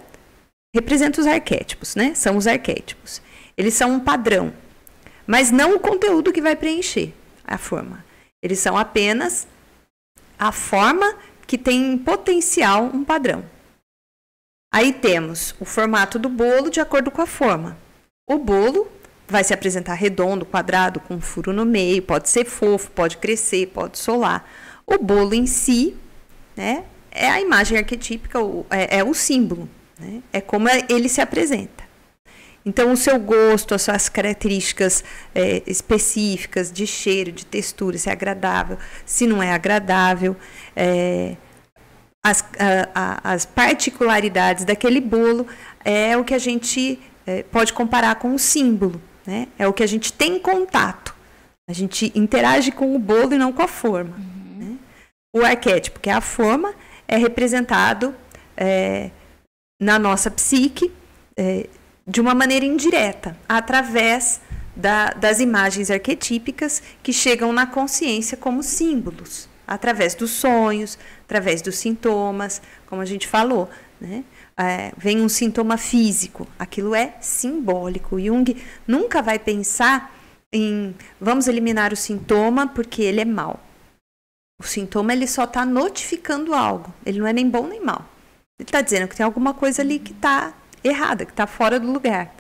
representa 0.76 1.22
os 1.22 1.26
arquétipos, 1.26 1.96
né? 1.96 2.14
São 2.14 2.36
os 2.36 2.46
arquétipos. 2.46 3.22
Eles 3.58 3.74
são 3.74 3.94
um 3.94 4.00
padrão, 4.00 4.54
mas 5.26 5.50
não 5.50 5.76
o 5.76 5.80
conteúdo 5.80 6.34
que 6.34 6.42
vai 6.42 6.56
preencher 6.56 7.14
a 7.46 7.58
forma. 7.58 8.04
Eles 8.44 8.60
são 8.60 8.78
apenas 8.78 9.48
a 10.38 10.52
forma 10.52 11.16
que 11.48 11.58
tem 11.58 11.94
em 11.94 11.98
potencial 11.98 12.84
um 12.84 13.06
padrão. 13.06 13.46
Aí 14.74 14.92
temos 14.92 15.56
o 15.62 15.66
formato 15.66 16.20
do 16.20 16.28
bolo 16.28 16.70
de 16.70 16.82
acordo 16.82 17.10
com 17.10 17.22
a 17.22 17.26
forma. 17.26 17.78
O 18.30 18.38
bolo 18.38 18.92
vai 19.26 19.46
se 19.46 19.54
apresentar 19.54 19.94
redondo, 19.94 20.46
quadrado, 20.46 21.00
com 21.00 21.16
um 21.16 21.22
furo 21.22 21.54
no 21.54 21.66
meio, 21.66 22.02
pode 22.02 22.28
ser 22.30 22.44
fofo, 22.44 22.92
pode 22.92 23.18
crescer, 23.18 23.68
pode 23.68 23.98
solar. 23.98 24.46
O 24.86 24.98
bolo 24.98 25.34
em 25.34 25.48
si, 25.48 25.96
né, 26.54 26.84
é 27.10 27.30
a 27.30 27.40
imagem 27.40 27.78
arquetípica, 27.78 28.40
é, 28.70 28.98
é 28.98 29.04
o 29.04 29.14
símbolo, 29.14 29.70
né, 30.00 30.22
é 30.32 30.42
como 30.42 30.68
ele 30.90 31.10
se 31.10 31.22
apresenta. 31.22 31.86
Então, 32.66 32.92
o 32.92 32.98
seu 32.98 33.20
gosto, 33.20 33.76
as 33.76 33.84
suas 33.84 34.10
características 34.10 35.04
é, 35.36 35.62
específicas 35.68 36.72
de 36.72 36.88
cheiro, 36.88 37.32
de 37.32 37.46
textura, 37.46 37.96
se 37.98 38.10
é 38.10 38.12
agradável, 38.12 38.80
se 39.06 39.28
não 39.28 39.42
é 39.42 39.52
agradável, 39.52 40.36
é, 40.76 41.36
as, 42.26 42.44
a, 42.58 42.90
a, 42.96 43.34
as 43.34 43.46
particularidades 43.46 44.66
daquele 44.66 45.00
bolo 45.00 45.46
é 45.84 46.18
o 46.18 46.24
que 46.24 46.34
a 46.34 46.40
gente 46.40 47.00
é, 47.28 47.44
pode 47.44 47.72
comparar 47.72 48.16
com 48.16 48.34
o 48.34 48.40
símbolo, 48.40 49.00
né? 49.28 49.48
É 49.60 49.68
o 49.68 49.74
que 49.74 49.84
a 49.84 49.88
gente 49.88 50.12
tem 50.12 50.40
contato. 50.40 51.14
A 51.70 51.74
gente 51.74 52.12
interage 52.16 52.72
com 52.72 52.96
o 52.96 53.00
bolo 53.00 53.34
e 53.34 53.38
não 53.38 53.54
com 53.54 53.62
a 53.62 53.68
forma. 53.68 54.16
Uhum. 54.18 54.58
Né? 54.58 54.78
O 55.36 55.46
arquétipo, 55.46 56.00
que 56.00 56.10
é 56.10 56.14
a 56.14 56.22
forma, 56.22 56.74
é 57.08 57.16
representado 57.16 58.16
é, 58.58 59.12
na 59.80 60.00
nossa 60.00 60.32
psique 60.32 60.92
é, 61.38 61.68
de 62.08 62.22
uma 62.22 62.34
maneira 62.34 62.66
indireta, 62.66 63.38
através 63.48 64.40
da, 64.76 65.12
das 65.12 65.40
imagens 65.40 65.90
arquetípicas 65.90 66.82
que 67.02 67.14
chegam 67.14 67.52
na 67.52 67.66
consciência 67.66 68.38
como 68.38 68.62
símbolos, 68.62 69.50
através 69.66 70.14
dos 70.14 70.32
sonhos, 70.32 70.98
através 71.24 71.62
dos 71.62 71.78
sintomas, 71.78 72.62
como 72.86 73.02
a 73.02 73.06
gente 73.06 73.28
falou. 73.28 73.70
Né? 74.00 74.24
É, 74.58 74.92
vem 74.98 75.22
um 75.22 75.30
sintoma 75.30 75.78
físico, 75.78 76.48
aquilo 76.60 76.94
é 76.94 77.16
simbólico. 77.20 78.20
Jung 78.20 78.56
nunca 78.88 79.22
vai 79.22 79.40
pensar 79.40 80.14
em 80.52 80.96
vamos 81.20 81.48
eliminar 81.48 81.92
o 81.92 81.96
sintoma 81.96 82.68
porque 82.68 83.02
ele 83.02 83.22
é 83.22 83.26
mau. 83.26 83.60
O 84.62 84.64
sintoma 84.64 85.12
ele 85.12 85.28
só 85.28 85.44
está 85.44 85.66
notificando 85.66 86.54
algo, 86.54 86.94
ele 87.06 87.20
não 87.20 87.28
é 87.28 87.34
nem 87.34 87.50
bom 87.50 87.68
nem 87.68 87.84
mal. 87.84 88.06
Ele 88.60 88.68
está 88.68 88.82
dizendo 88.82 89.08
que 89.08 89.16
tem 89.16 89.26
alguma 89.26 89.54
coisa 89.54 89.82
ali 89.82 90.00
que 90.00 90.12
está 90.12 90.54
errada, 90.84 91.26
que 91.26 91.32
está 91.32 91.46
fora 91.46 91.80
do 91.80 91.92
lugar. 91.92 92.34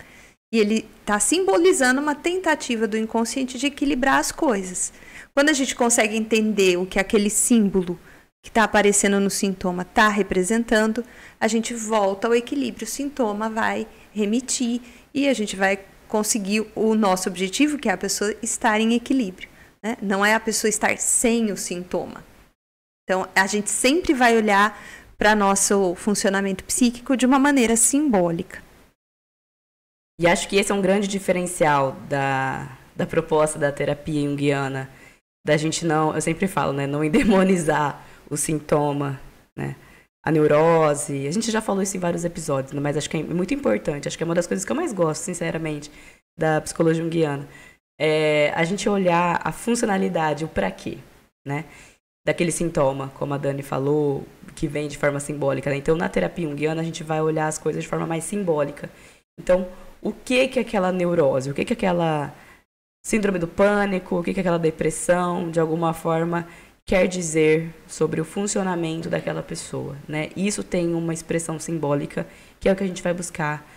E 0.53 0.59
ele 0.59 0.87
está 1.01 1.19
simbolizando 1.19 1.99
uma 1.99 2.15
tentativa 2.15 2.87
do 2.87 2.97
inconsciente 2.97 3.57
de 3.57 3.67
equilibrar 3.67 4.19
as 4.19 4.31
coisas. 4.31 4.93
Quando 5.33 5.49
a 5.49 5.53
gente 5.53 5.75
consegue 5.75 6.15
entender 6.15 6.77
o 6.77 6.85
que 6.85 6.99
aquele 6.99 7.29
símbolo 7.29 7.99
que 8.41 8.49
está 8.49 8.63
aparecendo 8.63 9.19
no 9.19 9.29
sintoma 9.29 9.81
está 9.81 10.07
representando, 10.07 11.03
a 11.39 11.47
gente 11.47 11.73
volta 11.73 12.27
ao 12.27 12.35
equilíbrio. 12.35 12.87
O 12.87 12.89
sintoma 12.89 13.49
vai 13.49 13.87
remitir 14.13 14.81
e 15.13 15.27
a 15.27 15.33
gente 15.33 15.55
vai 15.55 15.79
conseguir 16.07 16.65
o 16.75 16.95
nosso 16.95 17.27
objetivo, 17.27 17.77
que 17.77 17.89
é 17.89 17.91
a 17.91 17.97
pessoa 17.97 18.33
estar 18.41 18.79
em 18.79 18.93
equilíbrio. 18.93 19.49
Né? 19.83 19.97
Não 20.01 20.25
é 20.25 20.33
a 20.33 20.39
pessoa 20.39 20.69
estar 20.69 20.97
sem 20.97 21.51
o 21.51 21.57
sintoma. 21.57 22.23
Então, 23.03 23.27
a 23.35 23.45
gente 23.45 23.69
sempre 23.69 24.13
vai 24.13 24.37
olhar 24.37 24.79
para 25.17 25.35
nosso 25.35 25.95
funcionamento 25.95 26.63
psíquico 26.63 27.15
de 27.15 27.25
uma 27.25 27.39
maneira 27.39 27.75
simbólica. 27.75 28.63
E 30.19 30.27
acho 30.27 30.47
que 30.47 30.55
esse 30.55 30.71
é 30.71 30.75
um 30.75 30.81
grande 30.81 31.07
diferencial 31.07 31.93
da, 32.07 32.77
da 32.95 33.05
proposta 33.05 33.59
da 33.59 33.71
terapia 33.71 34.21
junguiana, 34.21 34.89
da 35.45 35.57
gente 35.57 35.85
não, 35.85 36.15
eu 36.15 36.21
sempre 36.21 36.47
falo, 36.47 36.71
né, 36.73 36.87
não 36.87 37.03
endemonizar 37.03 38.03
o 38.29 38.37
sintoma, 38.37 39.19
né, 39.57 39.75
a 40.25 40.31
neurose. 40.31 41.27
A 41.27 41.31
gente 41.31 41.51
já 41.51 41.61
falou 41.61 41.83
isso 41.83 41.97
em 41.97 41.99
vários 41.99 42.23
episódios, 42.23 42.73
né, 42.73 42.79
mas 42.79 42.97
acho 42.97 43.09
que 43.09 43.17
é 43.17 43.23
muito 43.23 43.53
importante, 43.53 44.07
acho 44.07 44.17
que 44.17 44.23
é 44.23 44.25
uma 44.25 44.35
das 44.35 44.47
coisas 44.47 44.65
que 44.65 44.71
eu 44.71 44.75
mais 44.75 44.93
gosto, 44.93 45.23
sinceramente, 45.23 45.91
da 46.37 46.61
psicologia 46.61 47.03
junguiana. 47.03 47.47
É 47.99 48.51
a 48.55 48.63
gente 48.63 48.87
olhar 48.89 49.39
a 49.43 49.51
funcionalidade, 49.51 50.43
o 50.43 50.47
para 50.47 50.71
quê, 50.71 50.97
né? 51.45 51.65
Daquele 52.25 52.51
sintoma, 52.51 53.11
como 53.13 53.35
a 53.35 53.37
Dani 53.37 53.61
falou, 53.61 54.25
que 54.55 54.67
vem 54.67 54.87
de 54.87 54.97
forma 54.97 55.19
simbólica. 55.19 55.69
Né? 55.69 55.77
Então, 55.77 55.95
na 55.95 56.09
terapia 56.09 56.49
junguiana, 56.49 56.81
a 56.81 56.83
gente 56.83 57.03
vai 57.03 57.21
olhar 57.21 57.47
as 57.47 57.59
coisas 57.59 57.83
de 57.83 57.87
forma 57.87 58.07
mais 58.07 58.23
simbólica. 58.23 58.89
Então, 59.39 59.67
o 60.01 60.11
que 60.11 60.47
que 60.47 60.57
é 60.57 60.63
aquela 60.63 60.91
neurose? 60.91 61.51
O 61.51 61.53
que 61.53 61.63
que 61.63 61.73
é 61.73 61.75
aquela 61.75 62.33
síndrome 63.05 63.37
do 63.37 63.47
pânico? 63.47 64.19
O 64.19 64.23
que 64.23 64.33
que 64.33 64.39
é 64.39 64.41
aquela 64.41 64.57
depressão? 64.57 65.51
De 65.51 65.59
alguma 65.59 65.93
forma, 65.93 66.47
quer 66.83 67.07
dizer 67.07 67.69
sobre 67.87 68.19
o 68.19 68.25
funcionamento 68.25 69.07
daquela 69.07 69.43
pessoa, 69.43 69.95
né? 70.07 70.29
Isso 70.35 70.63
tem 70.63 70.95
uma 70.95 71.13
expressão 71.13 71.59
simbólica, 71.59 72.25
que 72.59 72.67
é 72.67 72.71
o 72.71 72.75
que 72.75 72.83
a 72.83 72.87
gente 72.87 73.03
vai 73.03 73.13
buscar 73.13 73.67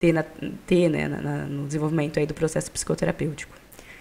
ter, 0.00 0.12
na, 0.12 0.24
ter 0.66 0.88
né, 0.88 1.06
na, 1.06 1.44
no 1.46 1.66
desenvolvimento 1.66 2.18
aí 2.18 2.26
do 2.26 2.34
processo 2.34 2.70
psicoterapêutico. 2.70 3.54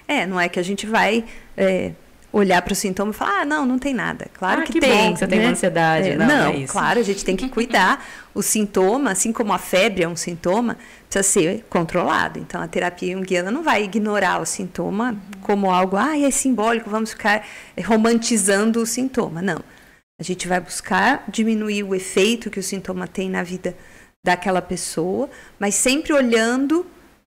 É, 0.08 0.26
não 0.26 0.40
é 0.40 0.50
que 0.50 0.60
a 0.60 0.64
gente 0.64 0.88
vai... 0.88 1.24
É 1.56 1.92
olhar 2.32 2.62
para 2.62 2.72
o 2.72 2.76
sintoma 2.76 3.12
e 3.12 3.14
falar, 3.14 3.42
ah, 3.42 3.46
não, 3.46 3.66
não 3.66 3.78
tem 3.78 3.94
nada. 3.94 4.28
Claro 4.34 4.62
ah, 4.62 4.64
que, 4.64 4.74
que 4.74 4.80
tem. 4.80 5.08
Bom 5.08 5.14
que 5.14 5.20
você 5.20 5.28
né? 5.28 5.38
tem 5.38 5.46
ansiedade. 5.46 6.10
É, 6.10 6.18
não, 6.18 6.28
não 6.28 6.64
é 6.64 6.66
claro, 6.66 7.00
a 7.00 7.04
gente 7.04 7.26
tem 7.26 7.36
que 7.36 7.50
cuidar. 7.50 8.06
o 8.34 8.42
sintoma, 8.42 9.12
assim 9.12 9.34
como 9.34 9.52
a 9.52 9.58
febre 9.58 10.04
é 10.04 10.08
um 10.08 10.16
sintoma, 10.16 10.78
precisa 11.10 11.24
ser 11.24 11.66
controlado. 11.70 12.40
Então, 12.40 12.62
a 12.62 12.68
terapia 12.68 13.14
junguiana 13.14 13.52
não 13.52 13.64
vai 13.64 13.84
ignorar 13.84 14.42
o 14.42 14.46
sintoma 14.46 15.16
como 15.42 15.70
algo, 15.70 15.98
ah, 15.98 16.18
é 16.18 16.32
simbólico, 16.32 16.90
vamos 16.90 17.12
ficar 17.12 17.46
romantizando 17.86 18.82
o 18.82 18.86
sintoma. 18.86 19.42
Não. 19.42 19.62
A 20.20 20.24
gente 20.24 20.48
vai 20.48 20.60
buscar 20.60 21.26
diminuir 21.28 21.84
o 21.84 21.96
efeito 21.96 22.50
que 22.50 22.60
o 22.60 22.64
sintoma 22.64 23.08
tem 23.08 23.30
na 23.30 23.44
vida 23.44 23.76
daquela 24.24 24.62
pessoa, 24.62 25.30
mas 25.60 25.76
sempre 25.76 26.14
olhando 26.14 26.86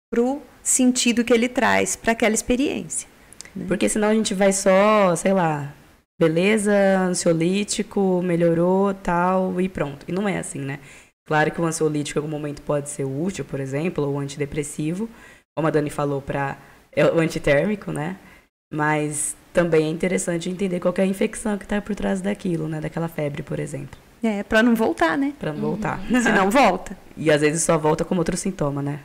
para 0.08 0.22
o 0.22 0.40
sentido 0.62 1.24
que 1.24 1.32
ele 1.32 1.48
traz 1.48 1.96
para 1.96 2.12
aquela 2.12 2.34
experiência. 2.34 3.08
Né? 3.54 3.64
Porque 3.68 3.88
senão 3.88 4.08
a 4.08 4.14
gente 4.14 4.34
vai 4.34 4.52
só, 4.52 5.14
sei 5.16 5.32
lá, 5.32 5.72
beleza, 6.18 6.72
ansiolítico, 6.98 8.22
melhorou, 8.22 8.94
tal, 8.94 9.60
e 9.60 9.68
pronto. 9.68 10.04
E 10.08 10.12
não 10.12 10.28
é 10.28 10.38
assim, 10.38 10.60
né? 10.60 10.80
Claro 11.26 11.50
que 11.50 11.60
o 11.60 11.64
ansiolítico 11.64 12.18
em 12.18 12.22
algum 12.22 12.30
momento 12.30 12.62
pode 12.62 12.90
ser 12.90 13.04
útil, 13.04 13.44
por 13.44 13.60
exemplo, 13.60 14.06
ou 14.06 14.18
antidepressivo, 14.18 15.08
como 15.56 15.68
a 15.68 15.70
Dani 15.70 15.90
falou, 15.90 16.20
para 16.20 16.58
é 16.92 17.04
o 17.04 17.18
antitérmico, 17.18 17.90
né? 17.90 18.16
Mas 18.72 19.36
também 19.52 19.86
é 19.86 19.88
interessante 19.88 20.50
entender 20.50 20.80
qual 20.80 20.94
é 20.98 21.02
a 21.02 21.06
infecção 21.06 21.56
que 21.58 21.64
está 21.64 21.80
por 21.80 21.94
trás 21.94 22.20
daquilo, 22.20 22.68
né? 22.68 22.80
Daquela 22.80 23.08
febre, 23.08 23.42
por 23.42 23.58
exemplo. 23.58 23.98
É, 24.22 24.42
para 24.42 24.62
não 24.62 24.74
voltar, 24.74 25.18
né? 25.18 25.32
Para 25.38 25.52
não 25.52 25.60
uhum. 25.60 25.70
voltar. 25.70 26.00
Se 26.06 26.32
não 26.32 26.50
volta. 26.50 26.96
e 27.16 27.30
às 27.30 27.40
vezes 27.40 27.62
só 27.62 27.76
volta 27.76 28.04
como 28.04 28.20
outro 28.20 28.36
sintoma, 28.36 28.80
né? 28.80 29.00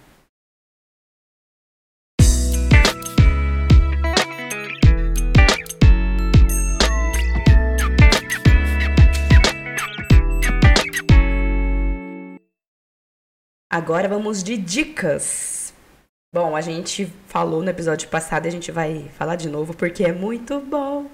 Agora 13.72 14.10
vamos 14.10 14.42
de 14.42 14.58
dicas. 14.58 15.76
Bom, 16.34 16.56
a 16.56 16.62
gente 16.62 17.06
falou 17.28 17.62
no 17.62 17.70
episódio 17.70 18.10
passado 18.10 18.46
e 18.46 18.48
a 18.48 18.52
gente 18.52 18.72
vai 18.72 19.10
falar 19.10 19.36
de 19.36 19.48
novo 19.48 19.76
porque 19.76 20.04
é 20.04 20.12
muito 20.12 20.60
bom. 20.60 21.08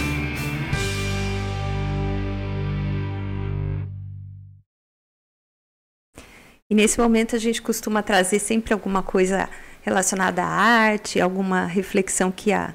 E 6.73 6.75
nesse 6.75 6.99
momento 6.99 7.37
a 7.37 7.39
gente 7.39 7.61
costuma 7.61 8.03
trazer 8.03 8.39
sempre 8.39 8.73
alguma 8.73 9.03
coisa 9.03 9.47
relacionada 9.83 10.43
à 10.43 10.47
arte, 10.47 11.21
alguma 11.21 11.67
reflexão 11.67 12.33
que 12.33 12.51
a, 12.51 12.75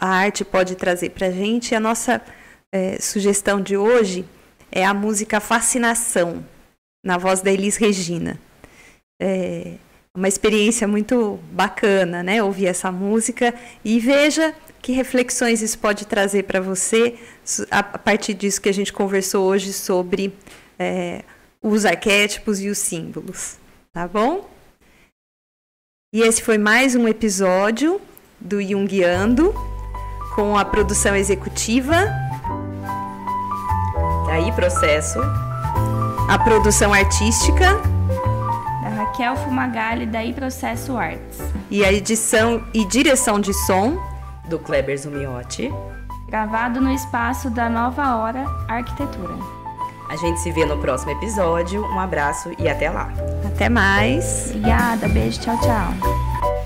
a 0.00 0.08
arte 0.08 0.42
pode 0.42 0.74
trazer 0.74 1.10
para 1.10 1.26
a 1.26 1.30
gente. 1.30 1.74
A 1.74 1.80
nossa 1.80 2.22
é, 2.74 2.98
sugestão 2.98 3.60
de 3.60 3.76
hoje 3.76 4.24
é 4.72 4.86
a 4.86 4.94
música 4.94 5.38
Fascinação, 5.38 6.42
na 7.04 7.18
voz 7.18 7.42
da 7.42 7.52
Elis 7.52 7.76
Regina. 7.76 8.40
É 9.20 9.74
uma 10.16 10.26
experiência 10.26 10.88
muito 10.88 11.38
bacana, 11.52 12.22
né? 12.22 12.42
Ouvir 12.42 12.68
essa 12.68 12.90
música 12.90 13.52
e 13.84 14.00
veja 14.00 14.54
que 14.80 14.92
reflexões 14.92 15.60
isso 15.60 15.78
pode 15.78 16.06
trazer 16.06 16.44
para 16.44 16.58
você 16.58 17.18
a 17.70 17.82
partir 17.82 18.32
disso 18.32 18.62
que 18.62 18.68
a 18.70 18.74
gente 18.74 18.94
conversou 18.94 19.44
hoje 19.44 19.74
sobre 19.74 20.32
é, 20.78 21.22
os 21.64 21.86
arquétipos 21.86 22.60
e 22.60 22.68
os 22.68 22.76
símbolos, 22.76 23.56
tá 23.90 24.06
bom? 24.06 24.46
E 26.12 26.20
esse 26.20 26.42
foi 26.42 26.58
mais 26.58 26.94
um 26.94 27.08
episódio 27.08 27.98
do 28.38 28.62
Jungiando 28.62 29.54
com 30.34 30.58
a 30.58 30.64
produção 30.64 31.16
executiva. 31.16 31.94
Daí 34.26 34.52
processo. 34.52 35.18
A 36.28 36.38
produção 36.38 36.92
artística. 36.92 37.80
Da 38.82 38.88
Raquel 38.90 39.34
Fumagalli, 39.36 40.04
daí 40.04 40.34
processo 40.34 40.96
artes. 40.98 41.38
E 41.70 41.82
a 41.82 41.90
edição 41.90 42.62
e 42.74 42.84
direção 42.84 43.40
de 43.40 43.54
som. 43.54 43.98
Do 44.50 44.58
Kleber 44.58 44.98
Zumiotti. 44.98 45.72
Gravado 46.28 46.78
no 46.78 46.92
espaço 46.92 47.48
da 47.48 47.70
Nova 47.70 48.16
Hora 48.16 48.44
Arquitetura. 48.68 49.53
A 50.14 50.16
gente 50.16 50.38
se 50.38 50.52
vê 50.52 50.64
no 50.64 50.78
próximo 50.78 51.10
episódio. 51.10 51.82
Um 51.86 51.98
abraço 51.98 52.52
e 52.56 52.68
até 52.68 52.88
lá. 52.88 53.12
Até 53.44 53.68
mais. 53.68 54.50
Obrigada, 54.50 55.08
beijo, 55.08 55.40
tchau, 55.40 55.58
tchau. 55.58 56.63